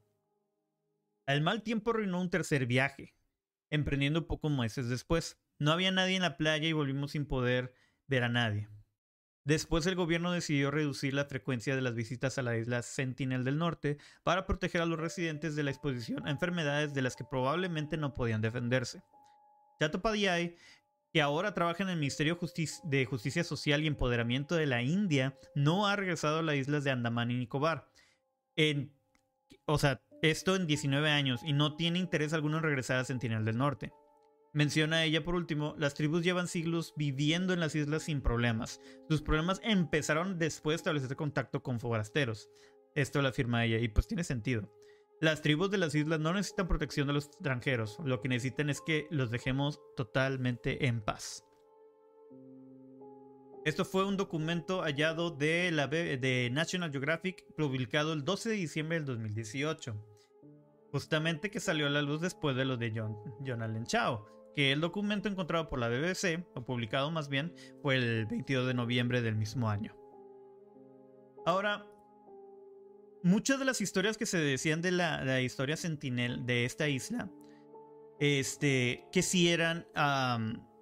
El 1.27 1.41
mal 1.41 1.63
tiempo 1.63 1.91
arruinó 1.91 2.21
un 2.21 2.29
tercer 2.29 2.65
viaje, 2.67 3.15
emprendiendo 3.69 4.27
pocos 4.27 4.51
meses 4.51 4.89
después. 4.89 5.39
No 5.57 5.71
había 5.71 5.91
nadie 5.91 6.15
en 6.15 6.21
la 6.21 6.37
playa 6.37 6.67
y 6.67 6.73
volvimos 6.73 7.11
sin 7.11 7.25
poder 7.25 7.73
ver 8.07 8.23
a 8.23 8.29
nadie. 8.29 8.69
Después 9.43 9.85
el 9.85 9.95
gobierno 9.95 10.31
decidió 10.31 10.71
reducir 10.71 11.13
la 11.13 11.25
frecuencia 11.25 11.75
de 11.75 11.81
las 11.81 11.93
visitas 11.93 12.37
a 12.37 12.41
la 12.41 12.57
isla 12.57 12.81
Sentinel 12.81 13.43
del 13.43 13.59
Norte 13.59 13.99
para 14.23 14.45
proteger 14.45 14.81
a 14.81 14.87
los 14.87 14.99
residentes 14.99 15.55
de 15.55 15.61
la 15.61 15.69
exposición 15.69 16.27
a 16.27 16.31
enfermedades 16.31 16.95
de 16.95 17.03
las 17.03 17.15
que 17.15 17.25
probablemente 17.25 17.95
no 17.95 18.13
podían 18.13 18.41
defenderse. 18.41 19.03
Chato 19.79 20.01
Padiay, 20.01 20.55
que 21.11 21.21
ahora 21.21 21.53
trabaja 21.53 21.83
en 21.83 21.89
el 21.89 21.97
Ministerio 21.97 22.39
de 22.83 23.05
Justicia 23.05 23.43
Social 23.43 23.83
y 23.83 23.87
Empoderamiento 23.87 24.55
de 24.55 24.65
la 24.65 24.81
India, 24.81 25.37
no 25.53 25.87
ha 25.87 25.95
regresado 25.95 26.39
a 26.39 26.43
las 26.43 26.55
islas 26.55 26.83
de 26.83 26.91
Andamán 26.91 27.29
y 27.29 27.35
Nicobar. 27.35 27.87
O 29.65 29.77
sea, 29.77 30.01
esto 30.21 30.55
en 30.55 30.67
19 30.67 31.09
años 31.09 31.41
y 31.43 31.53
no 31.53 31.75
tiene 31.75 31.99
interés 31.99 32.33
alguno 32.33 32.57
en 32.57 32.63
regresar 32.63 32.97
a 32.97 33.05
Sentinel 33.05 33.45
del 33.45 33.57
Norte. 33.57 33.93
Menciona 34.53 35.03
ella 35.03 35.23
por 35.23 35.35
último, 35.35 35.75
las 35.77 35.93
tribus 35.93 36.23
llevan 36.23 36.47
siglos 36.47 36.93
viviendo 36.95 37.53
en 37.53 37.59
las 37.59 37.75
islas 37.75 38.03
sin 38.03 38.21
problemas. 38.21 38.79
Sus 39.09 39.21
problemas 39.21 39.59
empezaron 39.63 40.39
después 40.39 40.75
de 40.75 40.77
establecer 40.77 41.15
contacto 41.17 41.61
con 41.61 41.79
forasteros. 41.79 42.49
Esto 42.95 43.21
lo 43.21 43.27
afirma 43.27 43.65
ella 43.65 43.79
y 43.79 43.89
pues 43.89 44.07
tiene 44.07 44.23
sentido. 44.23 44.71
Las 45.21 45.41
tribus 45.41 45.71
de 45.71 45.77
las 45.77 45.95
islas 45.95 46.19
no 46.19 46.33
necesitan 46.33 46.67
protección 46.67 47.07
de 47.07 47.13
los 47.13 47.27
extranjeros, 47.27 47.97
lo 48.03 48.21
que 48.21 48.29
necesitan 48.29 48.69
es 48.69 48.81
que 48.81 49.07
los 49.11 49.31
dejemos 49.31 49.79
totalmente 49.95 50.87
en 50.87 51.01
paz. 51.01 51.44
Esto 53.65 53.83
fue 53.83 54.05
un 54.05 54.15
documento 54.15 54.83
hallado 54.83 55.31
de, 55.31 55.71
la, 55.71 55.87
de 55.87 56.49
National 56.53 56.91
Geographic 56.91 57.43
publicado 57.57 58.13
el 58.13 58.23
12 58.23 58.49
de 58.49 58.55
diciembre 58.55 58.97
del 58.97 59.05
2018. 59.07 59.95
Justamente 60.91 61.51
que 61.51 61.59
salió 61.59 61.87
a 61.87 61.89
la 61.89 62.01
luz 62.01 62.21
después 62.21 62.55
de 62.55 62.63
lo 62.63 62.77
de 62.77 62.93
John, 62.95 63.17
John 63.45 63.61
Allen 63.61 63.85
Chao 63.85 64.35
que 64.55 64.71
el 64.71 64.81
documento 64.81 65.27
encontrado 65.27 65.69
por 65.69 65.79
la 65.79 65.89
BBC, 65.89 66.45
o 66.55 66.63
publicado 66.63 67.11
más 67.11 67.27
bien, 67.27 67.53
fue 67.81 67.97
el 67.97 68.25
22 68.25 68.67
de 68.67 68.73
noviembre 68.73 69.21
del 69.21 69.35
mismo 69.35 69.69
año. 69.69 69.93
Ahora, 71.45 71.85
muchas 73.21 73.59
de 73.59 73.65
las 73.65 73.81
historias 73.81 74.17
que 74.17 74.25
se 74.25 74.37
decían 74.37 74.81
de 74.81 74.91
la, 74.91 75.41
historia 75.41 75.75
sentinel 75.75 76.45
de 76.45 76.65
esta 76.65 76.87
isla, 76.87 77.29
este, 78.19 79.05
que 79.11 79.21
si 79.21 79.49
eran, 79.49 79.85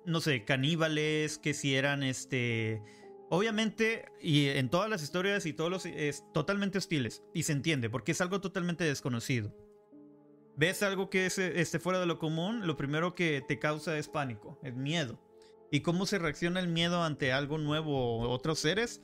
no 0.06 0.22
sé, 0.22 0.46
caníbales, 0.46 1.38
que 1.38 1.54
si 1.54 1.76
eran, 1.76 2.04
este, 2.04 2.82
obviamente, 3.30 4.06
y 4.22 4.48
en 4.48 4.70
todas 4.70 4.90
las 4.90 5.04
historias 5.04 5.46
y 5.46 5.54
todos 5.54 5.70
los, 5.70 5.86
es 5.86 6.24
totalmente 6.34 6.78
hostiles, 6.78 7.24
y 7.34 7.44
se 7.44 7.54
entiende, 7.54 7.90
porque 7.90 8.14
es 8.14 8.22
algo 8.22 8.42
totalmente 8.42 8.84
desconocido 8.84 9.54
ves 10.56 10.84
algo 10.84 11.10
que 11.10 11.26
es 11.26 11.38
este, 11.38 11.80
fuera 11.80 12.00
de 12.00 12.06
lo 12.06 12.20
común, 12.20 12.68
lo 12.68 12.78
primero 12.78 13.16
que 13.16 13.44
te 13.48 13.60
causa 13.60 13.98
es 13.98 14.08
pánico, 14.08 14.60
es 14.64 14.76
miedo. 14.76 15.20
¿Y 15.72 15.82
cómo 15.82 16.06
se 16.06 16.20
reacciona 16.20 16.60
el 16.60 16.68
miedo 16.68 17.04
ante 17.04 17.34
algo 17.34 17.58
nuevo 17.58 18.20
o 18.20 18.30
otros 18.30 18.60
seres? 18.60 19.02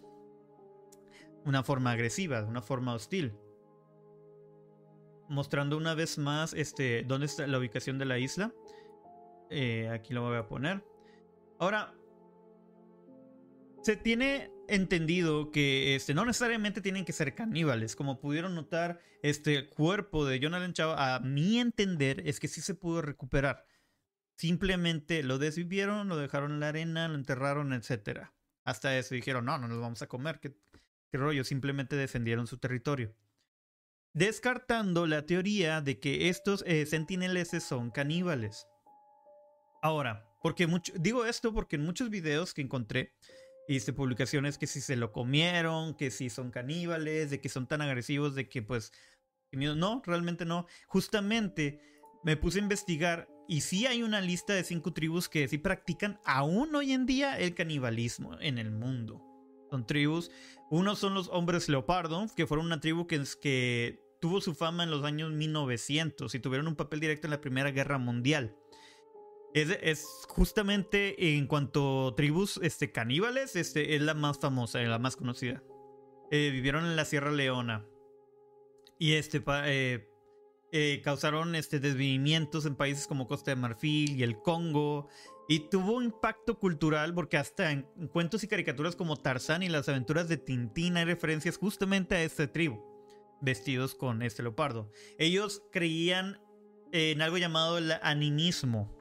Una 1.45 1.63
forma 1.63 1.91
agresiva, 1.91 2.43
una 2.43 2.61
forma 2.61 2.93
hostil. 2.93 3.33
Mostrando 5.27 5.77
una 5.77 5.95
vez 5.95 6.17
más 6.17 6.53
este, 6.53 7.03
dónde 7.03 7.25
está 7.25 7.47
la 7.47 7.57
ubicación 7.57 7.97
de 7.97 8.05
la 8.05 8.19
isla. 8.19 8.53
Eh, 9.49 9.89
aquí 9.91 10.13
lo 10.13 10.21
voy 10.21 10.37
a 10.37 10.47
poner. 10.47 10.83
Ahora, 11.59 11.93
se 13.83 13.97
tiene 13.97 14.49
entendido 14.69 15.51
que 15.51 15.95
este, 15.95 16.13
no 16.13 16.25
necesariamente 16.25 16.81
tienen 16.81 17.05
que 17.05 17.11
ser 17.11 17.35
caníbales. 17.35 17.95
Como 17.95 18.19
pudieron 18.19 18.55
notar, 18.55 18.99
este 19.21 19.67
cuerpo 19.67 20.25
de 20.25 20.39
Jonathan 20.39 20.73
Chao, 20.73 20.93
a 20.97 21.19
mi 21.19 21.59
entender, 21.59 22.21
es 22.25 22.39
que 22.39 22.47
sí 22.47 22.61
se 22.61 22.75
pudo 22.75 23.01
recuperar. 23.01 23.65
Simplemente 24.37 25.21
lo 25.21 25.37
desvivieron, 25.37 26.07
lo 26.07 26.15
dejaron 26.15 26.53
en 26.53 26.59
la 26.61 26.69
arena, 26.69 27.09
lo 27.09 27.15
enterraron, 27.15 27.73
etc. 27.73 28.29
Hasta 28.63 28.97
eso 28.97 29.15
dijeron, 29.15 29.43
no, 29.45 29.57
no 29.57 29.67
nos 29.67 29.81
vamos 29.81 30.01
a 30.01 30.07
comer. 30.07 30.39
¿Qué, 30.39 30.55
rollo? 31.11 31.43
Simplemente 31.43 31.97
defendieron 31.97 32.47
su 32.47 32.57
territorio. 32.57 33.13
Descartando 34.13 35.07
la 35.07 35.25
teoría 35.25 35.81
de 35.81 35.99
que 35.99 36.29
estos 36.29 36.63
eh, 36.65 36.85
sentineleses 36.85 37.63
son 37.63 37.91
caníbales. 37.91 38.65
Ahora, 39.81 40.28
porque 40.41 40.67
mucho, 40.67 40.93
digo 40.95 41.25
esto 41.25 41.53
porque 41.53 41.75
en 41.75 41.83
muchos 41.83 42.09
videos 42.09 42.53
que 42.53 42.61
encontré, 42.61 43.13
hice 43.67 43.93
publicaciones 43.93 44.57
que 44.57 44.67
si 44.67 44.81
se 44.81 44.95
lo 44.95 45.11
comieron, 45.11 45.93
que 45.93 46.11
si 46.11 46.29
son 46.29 46.51
caníbales, 46.51 47.29
de 47.29 47.39
que 47.39 47.49
son 47.49 47.67
tan 47.67 47.81
agresivos, 47.81 48.35
de 48.35 48.49
que 48.49 48.61
pues... 48.61 48.91
No, 49.51 50.01
realmente 50.05 50.45
no. 50.45 50.67
Justamente 50.87 51.81
me 52.23 52.37
puse 52.37 52.59
a 52.59 52.61
investigar 52.61 53.27
y 53.47 53.61
sí 53.61 53.87
hay 53.87 54.03
una 54.03 54.21
lista 54.21 54.53
de 54.53 54.63
cinco 54.63 54.93
tribus 54.93 55.27
que 55.27 55.47
sí 55.47 55.57
practican 55.57 56.19
aún 56.23 56.75
hoy 56.75 56.93
en 56.93 57.07
día 57.07 57.39
el 57.39 57.55
canibalismo 57.55 58.39
en 58.39 58.59
el 58.59 58.71
mundo. 58.71 59.23
Son 59.71 59.87
tribus, 59.87 60.29
uno 60.69 60.95
son 60.95 61.15
los 61.15 61.29
hombres 61.29 61.67
leopardo, 61.67 62.27
que 62.35 62.45
fueron 62.45 62.67
una 62.67 62.79
tribu 62.79 63.07
que, 63.07 63.23
que 63.41 63.99
tuvo 64.19 64.41
su 64.41 64.53
fama 64.53 64.83
en 64.83 64.91
los 64.91 65.03
años 65.03 65.31
1900 65.31 66.33
y 66.33 66.39
tuvieron 66.39 66.67
un 66.67 66.75
papel 66.75 66.99
directo 66.99 67.25
en 67.27 67.31
la 67.31 67.41
Primera 67.41 67.71
Guerra 67.71 67.97
Mundial. 67.97 68.55
Es, 69.53 70.05
justamente 70.27 71.35
en 71.35 71.47
cuanto 71.47 72.09
a 72.09 72.15
tribus 72.15 72.59
este, 72.61 72.91
caníbales, 72.91 73.55
este, 73.55 73.95
es 73.95 74.01
la 74.01 74.13
más 74.13 74.39
famosa, 74.39 74.79
la 74.79 74.99
más 74.99 75.15
conocida. 75.15 75.63
Eh, 76.31 76.49
vivieron 76.51 76.85
en 76.85 76.95
la 76.95 77.05
Sierra 77.05 77.31
Leona. 77.31 77.85
Y 78.99 79.13
este, 79.13 79.41
eh, 79.47 80.07
eh, 80.71 81.01
causaron 81.03 81.55
este, 81.55 81.79
desvivimientos 81.79 82.65
en 82.65 82.75
países 82.75 83.07
como 83.07 83.27
Costa 83.27 83.51
de 83.51 83.55
Marfil 83.55 84.17
y 84.17 84.23
el 84.23 84.37
Congo. 84.37 85.07
Y 85.47 85.69
tuvo 85.69 85.93
un 85.93 86.03
impacto 86.03 86.59
cultural 86.59 87.15
porque 87.15 87.37
hasta 87.37 87.71
en 87.71 87.83
cuentos 88.11 88.43
y 88.43 88.47
caricaturas 88.47 88.95
como 88.95 89.17
Tarzán 89.17 89.63
y 89.63 89.69
las 89.69 89.89
aventuras 89.89 90.29
de 90.29 90.37
Tintín 90.37 90.95
hay 90.97 91.05
referencias 91.05 91.57
justamente 91.57 92.13
a 92.13 92.21
esta 92.21 92.51
tribu, 92.51 92.79
vestidos 93.41 93.95
con 93.95 94.21
este 94.21 94.43
leopardo. 94.43 94.91
Ellos 95.17 95.63
creían 95.71 96.39
en 96.91 97.23
algo 97.23 97.39
llamado 97.39 97.79
el 97.79 97.91
animismo, 98.03 98.95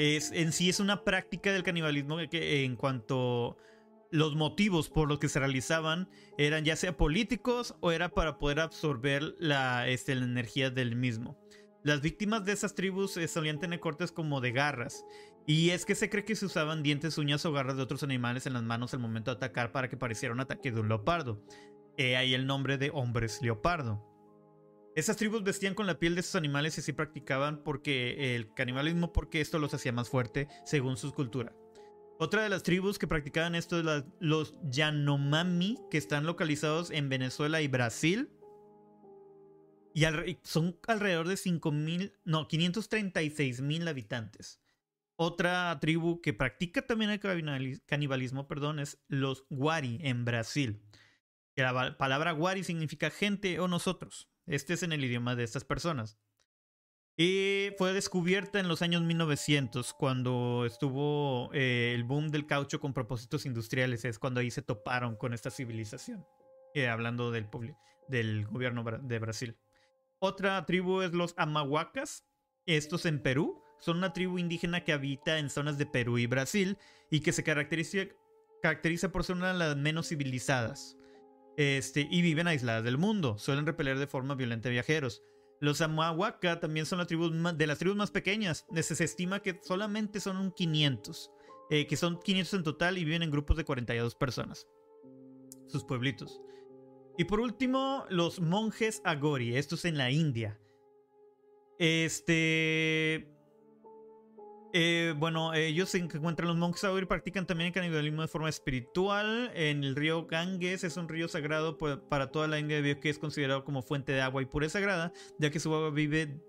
es, 0.00 0.32
en 0.32 0.52
sí 0.52 0.70
es 0.70 0.80
una 0.80 1.04
práctica 1.04 1.52
del 1.52 1.62
canibalismo 1.62 2.16
que 2.30 2.64
en 2.64 2.74
cuanto 2.76 3.58
los 4.10 4.34
motivos 4.34 4.88
por 4.88 5.08
los 5.08 5.18
que 5.18 5.28
se 5.28 5.38
realizaban 5.38 6.08
eran 6.38 6.64
ya 6.64 6.74
sea 6.74 6.96
políticos 6.96 7.76
o 7.80 7.92
era 7.92 8.08
para 8.08 8.38
poder 8.38 8.60
absorber 8.60 9.34
la, 9.38 9.88
este, 9.88 10.12
energía 10.12 10.70
del 10.70 10.96
mismo. 10.96 11.38
Las 11.82 12.00
víctimas 12.00 12.46
de 12.46 12.52
esas 12.52 12.74
tribus 12.74 13.18
eh, 13.18 13.28
solían 13.28 13.58
tener 13.58 13.80
cortes 13.80 14.10
como 14.10 14.40
de 14.40 14.52
garras. 14.52 15.04
Y 15.46 15.70
es 15.70 15.84
que 15.84 15.94
se 15.94 16.08
cree 16.08 16.24
que 16.24 16.36
se 16.36 16.46
usaban 16.46 16.82
dientes, 16.82 17.18
uñas 17.18 17.44
o 17.44 17.52
garras 17.52 17.76
de 17.76 17.82
otros 17.82 18.02
animales 18.02 18.46
en 18.46 18.54
las 18.54 18.62
manos 18.62 18.94
al 18.94 19.00
momento 19.00 19.30
de 19.30 19.36
atacar 19.36 19.70
para 19.70 19.88
que 19.88 19.96
pareciera 19.98 20.34
un 20.34 20.40
ataque 20.40 20.72
de 20.72 20.80
un 20.80 20.88
leopardo. 20.88 21.42
He 21.98 22.16
ahí 22.16 22.32
el 22.32 22.46
nombre 22.46 22.78
de 22.78 22.90
hombres 22.90 23.40
leopardo. 23.42 24.09
Esas 24.96 25.16
tribus 25.16 25.44
vestían 25.44 25.74
con 25.74 25.86
la 25.86 25.98
piel 25.98 26.14
de 26.14 26.20
esos 26.20 26.34
animales 26.34 26.76
y 26.76 26.80
así 26.80 26.92
practicaban 26.92 27.62
porque 27.62 28.34
el 28.34 28.52
canibalismo 28.54 29.12
porque 29.12 29.40
esto 29.40 29.58
los 29.58 29.72
hacía 29.72 29.92
más 29.92 30.08
fuerte 30.08 30.48
según 30.64 30.96
su 30.96 31.12
cultura. 31.12 31.54
Otra 32.18 32.42
de 32.42 32.48
las 32.48 32.64
tribus 32.64 32.98
que 32.98 33.06
practicaban 33.06 33.54
esto 33.54 33.78
es 33.78 34.04
los 34.18 34.54
Yanomami, 34.64 35.78
que 35.90 35.96
están 35.96 36.26
localizados 36.26 36.90
en 36.90 37.08
Venezuela 37.08 37.62
y 37.62 37.68
Brasil. 37.68 38.28
Y 39.94 40.04
son 40.42 40.78
alrededor 40.86 41.28
de 41.28 41.34
5.000, 41.34 42.12
no, 42.24 42.46
536 42.46 43.62
mil 43.62 43.88
habitantes. 43.88 44.60
Otra 45.16 45.78
tribu 45.80 46.20
que 46.20 46.32
practica 46.32 46.86
también 46.86 47.10
el 47.10 47.82
canibalismo, 47.86 48.48
perdón, 48.48 48.80
es 48.80 48.98
los 49.08 49.44
Wari 49.48 49.98
en 50.02 50.24
Brasil. 50.24 50.82
la 51.56 51.96
palabra 51.96 52.34
Wari 52.34 52.64
significa 52.64 53.10
gente 53.10 53.60
o 53.60 53.68
nosotros. 53.68 54.29
Este 54.50 54.74
es 54.74 54.82
en 54.82 54.92
el 54.92 55.04
idioma 55.04 55.36
de 55.36 55.44
estas 55.44 55.64
personas. 55.64 56.18
Y 57.16 57.68
fue 57.78 57.92
descubierta 57.92 58.58
en 58.58 58.66
los 58.66 58.82
años 58.82 59.02
1900, 59.02 59.94
cuando 59.94 60.64
estuvo 60.66 61.50
eh, 61.52 61.92
el 61.94 62.02
boom 62.02 62.30
del 62.30 62.46
caucho 62.46 62.80
con 62.80 62.92
propósitos 62.92 63.46
industriales. 63.46 64.04
Es 64.04 64.18
cuando 64.18 64.40
ahí 64.40 64.50
se 64.50 64.62
toparon 64.62 65.14
con 65.14 65.34
esta 65.34 65.50
civilización. 65.50 66.26
Eh, 66.74 66.88
hablando 66.88 67.30
del, 67.30 67.48
del 68.08 68.46
gobierno 68.48 68.82
de 68.82 69.18
Brasil. 69.20 69.56
Otra 70.18 70.66
tribu 70.66 71.02
es 71.02 71.12
los 71.12 71.34
Amahuacas. 71.36 72.24
Estos 72.66 73.06
en 73.06 73.22
Perú. 73.22 73.62
Son 73.78 73.98
una 73.98 74.12
tribu 74.12 74.38
indígena 74.38 74.82
que 74.82 74.92
habita 74.92 75.38
en 75.38 75.48
zonas 75.48 75.78
de 75.78 75.86
Perú 75.86 76.18
y 76.18 76.26
Brasil 76.26 76.76
y 77.08 77.20
que 77.20 77.30
se 77.30 77.44
caracteriza, 77.44 77.98
caracteriza 78.62 79.12
por 79.12 79.22
ser 79.22 79.36
una 79.36 79.52
de 79.52 79.58
las 79.60 79.76
menos 79.76 80.08
civilizadas. 80.08 80.96
Este, 81.56 82.06
y 82.10 82.22
viven 82.22 82.46
aisladas 82.46 82.84
del 82.84 82.98
mundo. 82.98 83.38
Suelen 83.38 83.66
repeler 83.66 83.98
de 83.98 84.06
forma 84.06 84.34
violenta 84.34 84.68
viajeros. 84.68 85.22
Los 85.60 85.82
Amahuaca 85.82 86.58
también 86.58 86.86
son 86.86 86.98
la 86.98 87.06
tribu 87.06 87.28
de 87.30 87.66
las 87.66 87.78
tribus 87.78 87.96
más 87.96 88.10
pequeñas. 88.10 88.64
Se 88.80 89.04
estima 89.04 89.40
que 89.40 89.60
solamente 89.62 90.20
son 90.20 90.38
un 90.38 90.52
500. 90.52 91.30
Eh, 91.70 91.86
que 91.86 91.96
son 91.96 92.18
500 92.18 92.54
en 92.54 92.62
total 92.64 92.98
y 92.98 93.04
viven 93.04 93.22
en 93.22 93.30
grupos 93.30 93.56
de 93.56 93.64
42 93.64 94.14
personas. 94.14 94.66
Sus 95.68 95.84
pueblitos. 95.84 96.40
Y 97.18 97.24
por 97.24 97.40
último, 97.40 98.06
los 98.08 98.40
monjes 98.40 99.02
Agori. 99.04 99.56
Estos 99.56 99.84
en 99.84 99.98
la 99.98 100.10
India. 100.10 100.58
Este. 101.78 103.30
Eh, 104.72 105.14
bueno, 105.16 105.52
ellos 105.52 105.88
se 105.88 105.98
encuentran 105.98 106.46
los 106.46 106.56
monjes 106.56 106.84
Agori 106.84 107.06
practican 107.06 107.46
también 107.46 107.68
el 107.68 107.72
canibalismo 107.72 108.22
de 108.22 108.28
forma 108.28 108.48
espiritual. 108.48 109.50
En 109.54 109.82
el 109.82 109.96
río 109.96 110.26
Ganges 110.26 110.84
es 110.84 110.96
un 110.96 111.08
río 111.08 111.28
sagrado 111.28 111.76
para 111.76 112.30
toda 112.30 112.46
la 112.46 112.58
India 112.58 113.00
que 113.00 113.10
es 113.10 113.18
considerado 113.18 113.64
como 113.64 113.82
fuente 113.82 114.12
de 114.12 114.20
agua 114.20 114.42
y 114.42 114.46
pureza 114.46 114.74
sagrada, 114.74 115.12
ya 115.38 115.50
que 115.50 115.58
su 115.58 115.74
agua 115.74 115.90
vive, 115.90 116.40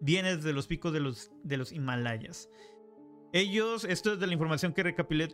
viene 0.00 0.36
desde 0.36 0.52
los 0.52 0.66
picos 0.66 0.92
de 0.92 1.00
los, 1.00 1.30
de 1.44 1.56
los 1.56 1.72
Himalayas. 1.72 2.48
Ellos, 3.32 3.84
esto 3.84 4.14
es 4.14 4.18
de 4.18 4.26
la 4.26 4.32
información 4.32 4.72
que 4.72 4.82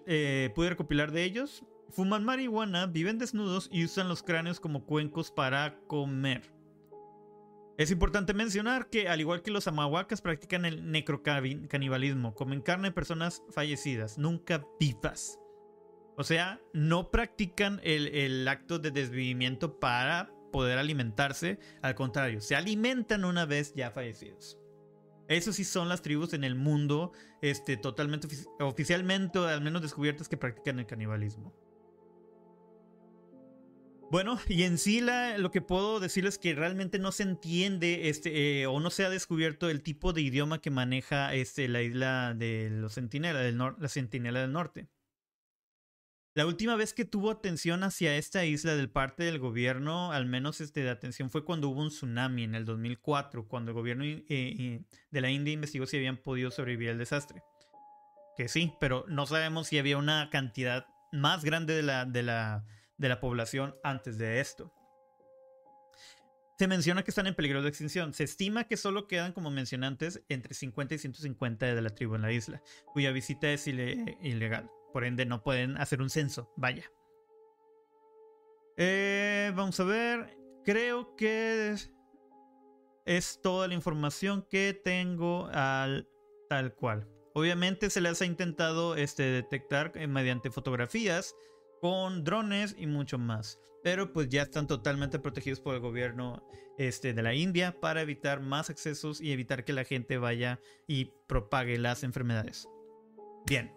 eh, 0.07 0.53
pude 0.55 0.68
recopilar 0.68 1.12
de 1.12 1.25
ellos, 1.25 1.64
fuman 1.88 2.25
marihuana, 2.25 2.87
viven 2.87 3.18
desnudos 3.18 3.70
y 3.72 3.85
usan 3.85 4.09
los 4.09 4.22
cráneos 4.22 4.61
como 4.61 4.85
cuencos 4.85 5.31
para 5.31 5.79
comer. 5.87 6.56
Es 7.79 7.91
importante 7.91 8.33
mencionar 8.33 8.89
que, 8.89 9.09
al 9.09 9.21
igual 9.21 9.43
que 9.43 9.51
los 9.51 9.69
amahuacas, 9.69 10.23
practican 10.23 10.65
el 10.65 10.91
necrocanibalismo, 10.91 12.35
comen 12.35 12.62
carne 12.62 12.89
de 12.89 12.95
personas 12.95 13.43
fallecidas, 13.51 14.17
nunca 14.17 14.67
vivas. 14.81 15.39
O 16.17 16.25
sea, 16.25 16.59
no 16.73 17.11
practican 17.11 17.81
el, 17.85 18.49
acto 18.49 18.79
de 18.79 18.91
desvivimiento 18.91 19.79
para 19.79 20.33
poder 20.53 20.79
alimentarse, 20.79 21.59
al 21.83 21.95
contrario, 21.95 22.41
se 22.41 22.57
alimentan 22.57 23.27
una 23.27 23.45
vez 23.45 23.75
ya 23.75 23.91
fallecidos. 23.91 24.59
Eso 25.29 25.53
sí 25.53 25.65
son 25.65 25.91
las 25.91 26.01
tribus 26.01 26.33
en 26.33 26.45
el 26.45 26.55
mundo, 26.55 27.12
este, 27.43 27.77
totalmente 27.77 28.27
oficialmente, 28.61 29.39
al 29.41 29.61
menos 29.61 29.83
descubiertas, 29.83 30.29
que 30.29 30.39
practican 30.39 30.79
el 30.79 30.87
canibalismo. 30.87 31.53
Bueno, 34.11 34.38
y 34.49 34.62
en 34.62 34.79
sí 34.79 35.01
lo 35.01 35.51
que 35.51 35.61
puedo 35.61 35.99
decirles 35.99 36.35
es 36.35 36.38
que 36.38 36.55
realmente 36.55 36.99
no 36.99 37.11
se 37.12 37.25
entiende 37.25 38.09
este, 38.09 38.62
eh, 38.62 38.66
o 38.66 38.79
no 38.79 38.90
se 38.90 39.05
ha 39.05 39.11
descubierto 39.11 39.69
el 39.69 39.83
tipo 39.83 40.12
de 40.12 40.23
idioma 40.23 40.61
que 40.61 40.71
maneja 40.71 41.35
este, 41.35 41.69
la 41.69 41.83
isla 41.83 42.35
de 42.35 42.71
los 42.71 42.95
del 42.95 43.59
la 43.59 43.88
Centinela 43.88 44.40
del 44.40 44.53
Norte. 44.53 44.88
La 46.35 46.47
última 46.47 46.77
vez 46.77 46.92
que 46.92 47.07
tuvo 47.07 47.31
atención 47.31 47.83
hacia 47.83 48.16
esta 48.16 48.45
isla 48.45 48.77
del 48.77 48.90
parte 48.90 49.25
del 49.25 49.38
gobierno, 49.38 50.12
al 50.12 50.27
menos 50.27 50.61
este, 50.61 50.83
de 50.83 50.90
atención, 50.90 51.31
fue 51.31 51.47
cuando 51.47 51.71
hubo 51.71 51.81
un 51.81 51.88
tsunami 51.88 52.45
en 52.45 52.55
el 52.55 52.66
2004, 52.66 53.49
cuando 53.49 53.71
el 53.71 53.75
gobierno 53.75 54.05
eh, 54.05 54.83
de 55.11 55.21
la 55.21 55.31
India 55.31 55.55
investigó 55.55 55.87
si 55.87 55.97
habían 55.97 56.19
podido 56.19 56.51
sobrevivir 56.51 56.90
al 56.90 56.99
desastre. 56.99 57.42
Que 58.37 58.49
sí, 58.49 58.75
pero 58.79 59.07
no 59.09 59.25
sabemos 59.25 59.69
si 59.69 59.79
había 59.79 59.97
una 59.97 60.29
cantidad 60.29 60.87
más 61.11 61.42
grande 61.42 61.75
de 61.75 61.83
la, 61.83 62.05
de 62.05 62.23
la 62.23 62.66
de 62.98 63.09
la 63.09 63.20
población 63.20 63.76
antes 63.82 64.18
de 64.18 64.40
esto. 64.40 64.72
Se 66.59 66.68
menciona 66.68 67.02
que 67.02 67.11
están 67.11 67.26
en 67.26 67.35
peligro 67.35 67.61
de 67.62 67.68
extinción. 67.68 68.14
Se 68.14 68.24
estima 68.24 68.64
que 68.64 68.78
solo 68.78 69.06
quedan, 69.06 69.32
como 69.32 69.50
mencionantes, 69.50 70.22
entre 70.28 70.54
50 70.54 70.94
y 70.94 70.98
150 70.98 71.66
de 71.66 71.82
la 71.82 71.90
tribu 71.90 72.14
en 72.14 72.22
la 72.22 72.32
isla, 72.32 72.62
cuya 72.94 73.12
visita 73.12 73.50
es 73.50 73.66
ilegal. 73.66 74.70
Por 74.92 75.04
ende, 75.04 75.26
no 75.26 75.42
pueden 75.42 75.76
hacer 75.76 76.00
un 76.00 76.09
censo. 76.09 76.50
Vaya. 76.56 76.90
Eh, 78.78 79.52
vamos 79.54 79.78
a 79.80 79.85
ver. 79.85 80.35
Creo 80.64 81.14
que 81.14 81.76
es 83.04 83.40
toda 83.42 83.68
la 83.68 83.74
información 83.74 84.46
que 84.50 84.80
tengo 84.82 85.48
al 85.52 86.09
tal 86.48 86.74
cual. 86.74 87.06
Obviamente 87.35 87.90
se 87.90 88.00
les 88.00 88.22
ha 88.22 88.24
intentado 88.24 88.96
este, 88.96 89.24
detectar 89.24 89.92
eh, 89.94 90.06
mediante 90.06 90.50
fotografías 90.50 91.35
con 91.87 92.25
drones 92.25 92.75
y 92.77 92.88
mucho 92.88 93.16
más. 93.16 93.61
Pero 93.85 94.12
pues 94.12 94.29
ya 94.29 94.42
están 94.42 94.66
totalmente 94.66 95.20
protegidos 95.20 95.61
por 95.61 95.77
el 95.77 95.81
gobierno 95.81 96.44
este, 96.79 97.14
de 97.14 97.22
la 97.22 97.33
India 97.33 97.79
para 97.81 98.03
evitar 98.03 98.40
más 98.40 98.70
accesos 98.70 99.20
y 99.20 99.31
evitar 99.31 99.64
que 99.64 99.72
la 99.72 99.85
gente 99.85 100.18
vaya 100.18 100.59
y 100.88 101.12
propague 101.29 101.79
las 101.79 102.03
enfermedades. 102.03 102.68
Bien, 103.46 103.72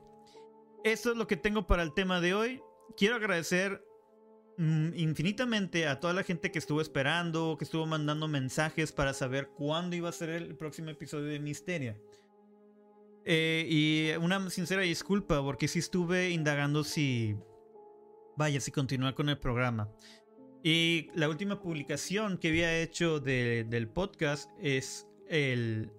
esto 0.83 1.11
es 1.11 1.17
lo 1.17 1.27
que 1.27 1.37
tengo 1.37 1.67
para 1.67 1.83
el 1.83 1.93
tema 1.93 2.19
de 2.19 2.33
hoy. 2.33 2.63
Quiero 2.97 3.15
agradecer 3.17 3.85
mm, 4.57 4.95
infinitamente 4.95 5.87
a 5.87 5.99
toda 5.99 6.15
la 6.15 6.23
gente 6.23 6.51
que 6.51 6.57
estuvo 6.57 6.81
esperando, 6.81 7.57
que 7.59 7.65
estuvo 7.65 7.85
mandando 7.85 8.27
mensajes 8.27 8.91
para 8.91 9.13
saber 9.13 9.49
cuándo 9.49 9.95
iba 9.95 10.09
a 10.09 10.13
ser 10.13 10.29
el 10.29 10.55
próximo 10.55 10.89
episodio 10.89 11.25
de 11.25 11.39
Misteria. 11.39 11.95
Eh, 13.23 13.67
y 13.69 14.17
una 14.17 14.49
sincera 14.49 14.81
disculpa 14.81 15.43
porque 15.43 15.67
sí 15.67 15.77
estuve 15.77 16.31
indagando 16.31 16.83
si 16.83 17.37
vaya, 18.39 18.61
si 18.61 18.71
continúa 18.71 19.13
con 19.13 19.27
el 19.27 19.37
programa. 19.37 19.91
Y 20.63 21.09
la 21.13 21.27
última 21.27 21.61
publicación 21.61 22.37
que 22.37 22.47
había 22.47 22.79
hecho 22.79 23.19
del 23.19 23.87
podcast 23.89 24.49
es 24.61 25.07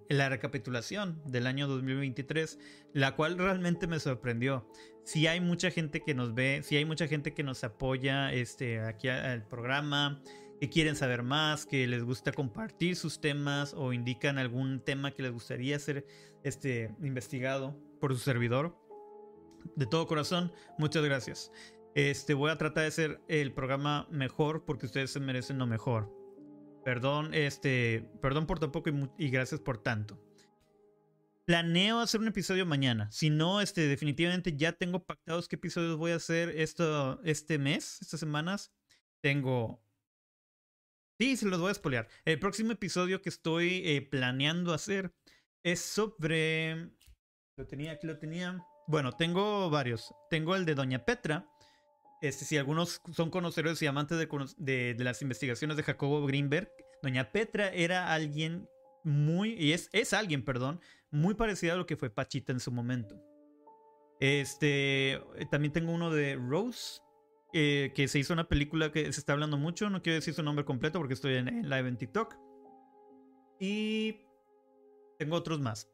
la 0.09 0.27
recapitulación 0.27 1.21
del 1.25 1.45
año 1.45 1.67
2023, 1.67 2.59
la 2.93 3.15
cual 3.15 3.37
realmente 3.37 3.85
me 3.85 3.99
sorprendió. 3.99 4.67
Si 5.05 5.27
hay 5.27 5.39
mucha 5.39 5.69
gente 5.69 6.01
que 6.01 6.15
nos 6.15 6.33
ve, 6.33 6.61
si 6.63 6.77
hay 6.77 6.83
mucha 6.83 7.07
gente 7.07 7.33
que 7.33 7.43
nos 7.43 7.63
apoya 7.63 8.33
este, 8.33 8.81
aquí 8.81 9.07
al 9.07 9.47
programa, 9.47 10.21
que 10.59 10.69
quieren 10.69 10.95
saber 10.95 11.21
más, 11.21 11.67
que 11.67 11.85
les 11.85 12.03
gusta 12.03 12.31
compartir 12.31 12.95
sus 12.95 13.21
temas 13.21 13.75
o 13.75 13.93
indican 13.93 14.39
algún 14.39 14.79
tema 14.79 15.11
que 15.11 15.21
les 15.21 15.31
gustaría 15.31 15.77
ser 15.77 16.05
este, 16.43 16.91
investigado 17.03 17.79
por 17.99 18.13
su 18.13 18.19
servidor. 18.19 18.75
De 19.75 19.85
todo 19.85 20.07
corazón, 20.07 20.51
muchas 20.79 21.03
gracias. 21.03 21.51
Este, 21.93 22.33
voy 22.33 22.51
a 22.51 22.57
tratar 22.57 22.83
de 22.83 22.87
hacer 22.87 23.21
el 23.27 23.53
programa 23.53 24.07
mejor 24.09 24.63
porque 24.63 24.85
ustedes 24.85 25.11
se 25.11 25.19
merecen 25.19 25.57
lo 25.57 25.67
mejor. 25.67 26.09
Perdón, 26.85 27.33
este, 27.33 28.09
perdón 28.21 28.47
por 28.47 28.59
tan 28.59 28.71
poco 28.71 28.89
y, 29.17 29.29
gracias 29.29 29.59
por 29.59 29.77
tanto. 29.77 30.19
Planeo 31.45 31.99
hacer 31.99 32.21
un 32.21 32.27
episodio 32.27 32.65
mañana. 32.65 33.11
Si 33.11 33.29
no, 33.29 33.59
este, 33.59 33.87
definitivamente 33.87 34.55
ya 34.55 34.71
tengo 34.71 35.03
pactados 35.03 35.47
qué 35.47 35.57
episodios 35.57 35.97
voy 35.97 36.11
a 36.11 36.15
hacer 36.15 36.49
esto, 36.49 37.19
este 37.23 37.57
mes, 37.57 38.01
estas 38.01 38.19
semanas. 38.21 38.71
Tengo. 39.21 39.83
Sí, 41.19 41.35
se 41.35 41.45
los 41.45 41.59
voy 41.59 41.71
a 41.71 41.73
spoilear. 41.73 42.07
El 42.25 42.39
próximo 42.39 42.71
episodio 42.71 43.21
que 43.21 43.29
estoy 43.29 43.81
eh, 43.85 44.01
planeando 44.01 44.73
hacer 44.73 45.13
es 45.61 45.81
sobre. 45.81 46.89
Lo 47.57 47.67
tenía, 47.67 47.91
aquí 47.91 48.07
lo 48.07 48.17
tenía. 48.17 48.65
Bueno, 48.87 49.11
tengo 49.11 49.69
varios. 49.69 50.13
Tengo 50.29 50.55
el 50.55 50.65
de 50.65 50.73
Doña 50.73 51.05
Petra 51.05 51.47
este, 52.21 52.45
si 52.45 52.57
algunos 52.57 53.01
son 53.11 53.31
conocedores 53.31 53.81
y 53.81 53.87
amantes 53.87 54.17
de, 54.57 54.95
las 54.99 55.21
investigaciones 55.21 55.75
de 55.75 55.83
Jacobo 55.83 56.25
Greenberg, 56.25 56.71
Doña 57.01 57.31
Petra 57.31 57.69
era 57.69 58.13
alguien 58.13 58.69
muy, 59.03 59.53
y 59.53 59.73
es, 59.73 59.89
es 59.91 60.13
alguien, 60.13 60.45
perdón, 60.45 60.79
muy 61.09 61.33
parecido 61.33 61.73
a 61.73 61.77
lo 61.77 61.87
que 61.87 61.97
fue 61.97 62.11
Pachita 62.11 62.51
en 62.51 62.59
su 62.59 62.71
momento. 62.71 63.19
Este, 64.19 65.19
también 65.49 65.73
tengo 65.73 65.91
uno 65.91 66.11
de 66.11 66.35
Rose, 66.35 67.01
eh, 67.53 67.91
que 67.95 68.07
se 68.07 68.19
hizo 68.19 68.33
una 68.33 68.47
película 68.47 68.91
que 68.91 69.11
se 69.11 69.19
está 69.19 69.33
hablando 69.33 69.57
mucho, 69.57 69.89
no 69.89 70.03
quiero 70.03 70.15
decir 70.15 70.35
su 70.35 70.43
nombre 70.43 70.63
completo 70.63 70.99
porque 70.99 71.15
estoy 71.15 71.35
en 71.35 71.67
live 71.67 71.87
en 71.89 71.97
TikTok. 71.97 72.35
Y 73.59 74.21
tengo 75.17 75.35
otros 75.35 75.59
más. 75.59 75.89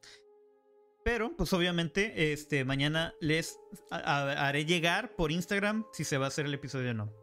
Pero, 1.08 1.34
pues 1.38 1.54
obviamente, 1.54 2.34
este, 2.34 2.66
mañana 2.66 3.16
les 3.22 3.62
haré 3.90 4.66
llegar 4.66 5.16
por 5.16 5.32
Instagram 5.32 5.86
si 5.94 6.04
se 6.04 6.18
va 6.18 6.26
a 6.26 6.28
hacer 6.28 6.46
el 6.48 6.54
episodio 6.54 6.92
o 6.92 6.94
no. 6.94 7.14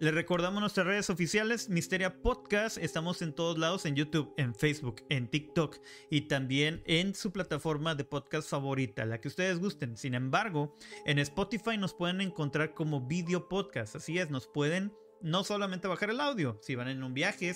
Les 0.00 0.14
recordamos 0.14 0.58
nuestras 0.62 0.86
redes 0.86 1.10
oficiales, 1.10 1.68
Misteria 1.68 2.22
Podcast. 2.22 2.78
Estamos 2.78 3.20
en 3.20 3.34
todos 3.34 3.58
lados, 3.58 3.84
en 3.84 3.94
YouTube, 3.94 4.32
en 4.38 4.54
Facebook, 4.54 5.02
en 5.10 5.28
TikTok 5.28 5.76
y 6.08 6.22
también 6.22 6.82
en 6.86 7.14
su 7.14 7.30
plataforma 7.30 7.94
de 7.94 8.04
podcast 8.04 8.48
favorita, 8.48 9.04
la 9.04 9.20
que 9.20 9.28
ustedes 9.28 9.58
gusten. 9.58 9.98
Sin 9.98 10.14
embargo, 10.14 10.74
en 11.04 11.18
Spotify 11.18 11.76
nos 11.76 11.92
pueden 11.92 12.22
encontrar 12.22 12.72
como 12.72 13.06
video 13.06 13.50
podcast. 13.50 13.96
Así 13.96 14.18
es, 14.18 14.30
nos 14.30 14.46
pueden 14.46 14.94
no 15.20 15.44
solamente 15.44 15.88
bajar 15.88 16.08
el 16.08 16.20
audio, 16.20 16.58
si 16.62 16.74
van 16.74 16.88
en 16.88 17.02
un 17.02 17.12
viaje, 17.12 17.54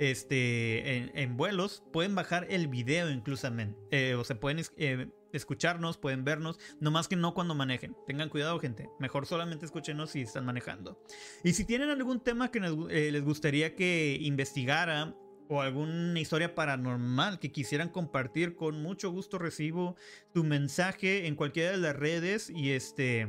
este, 0.00 1.20
en, 1.22 1.36
vuelos, 1.36 1.84
pueden 1.92 2.14
bajar 2.14 2.46
el 2.48 2.68
video 2.68 3.10
incluso. 3.10 3.48
Eh, 3.90 4.14
o 4.14 4.24
se 4.24 4.34
pueden 4.34 4.64
eh, 4.78 5.08
escucharnos, 5.32 5.98
pueden 5.98 6.24
vernos, 6.24 6.58
no 6.80 6.90
más 6.90 7.06
que 7.06 7.16
no 7.16 7.34
cuando 7.34 7.54
manejen. 7.54 7.94
Tengan 8.06 8.30
cuidado, 8.30 8.58
gente. 8.58 8.88
Mejor 8.98 9.26
solamente 9.26 9.66
escúchenos 9.66 10.10
si 10.10 10.22
están 10.22 10.46
manejando. 10.46 10.98
Y 11.44 11.52
si 11.52 11.66
tienen 11.66 11.90
algún 11.90 12.20
tema 12.20 12.50
que 12.50 12.60
eh, 12.90 13.12
les 13.12 13.22
gustaría 13.22 13.76
que 13.76 14.16
investigara 14.20 15.14
o 15.48 15.60
alguna 15.60 16.18
historia 16.18 16.54
paranormal 16.54 17.38
que 17.38 17.52
quisieran 17.52 17.90
compartir, 17.90 18.56
con 18.56 18.80
mucho 18.82 19.10
gusto 19.10 19.38
recibo 19.38 19.96
tu 20.32 20.44
mensaje 20.44 21.26
en 21.26 21.34
cualquiera 21.34 21.72
de 21.72 21.78
las 21.78 21.96
redes 21.96 22.48
y 22.48 22.70
este 22.70 23.28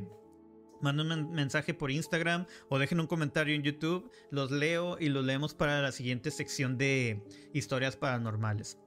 manden 0.82 1.12
un 1.12 1.32
mensaje 1.32 1.74
por 1.74 1.92
Instagram 1.92 2.46
o 2.70 2.80
dejen 2.80 3.00
un 3.00 3.08
comentario 3.08 3.56
en 3.56 3.64
YouTube. 3.64 4.12
Los 4.30 4.52
leo 4.52 4.98
y 5.00 5.10
los 5.10 5.26
leemos 5.26 5.54
para 5.54 5.82
la 5.82 5.92
siguiente 5.92 6.32
sección 6.32 6.78
de 6.78 7.24
historias 7.54 7.96
paranormales. 7.96 8.78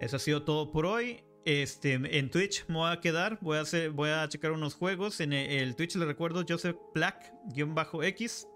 Eso 0.00 0.16
ha 0.16 0.20
sido 0.20 0.44
todo 0.44 0.70
por 0.70 0.86
hoy. 0.86 1.24
Este, 1.44 1.92
en 1.92 2.30
Twitch 2.30 2.66
me 2.68 2.76
voy 2.76 2.90
a 2.90 3.00
quedar, 3.00 3.38
voy 3.42 3.58
a, 3.58 3.60
hacer, 3.60 3.90
voy 3.90 4.10
a 4.10 4.26
checar 4.28 4.52
unos 4.52 4.74
juegos. 4.74 5.20
En 5.20 5.32
el, 5.32 5.76
Twitch 5.76 5.96
les 5.96 6.06
recuerdo 6.06 6.44
Joseph 6.48 6.76
Black-X. 6.94 8.48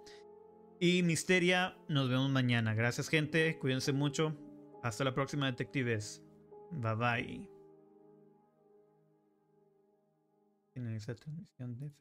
Y 0.81 1.03
Misteria, 1.03 1.77
nos 1.89 2.09
vemos 2.09 2.31
mañana. 2.31 2.73
Gracias 2.75 3.09
gente, 3.09 3.59
cuídense 3.59 3.93
mucho. 3.93 4.37
Hasta 4.83 5.05
la 5.05 5.12
próxima 5.12 5.47
detectives. 5.47 6.23
Bye 6.71 6.95
bye. 6.95 7.51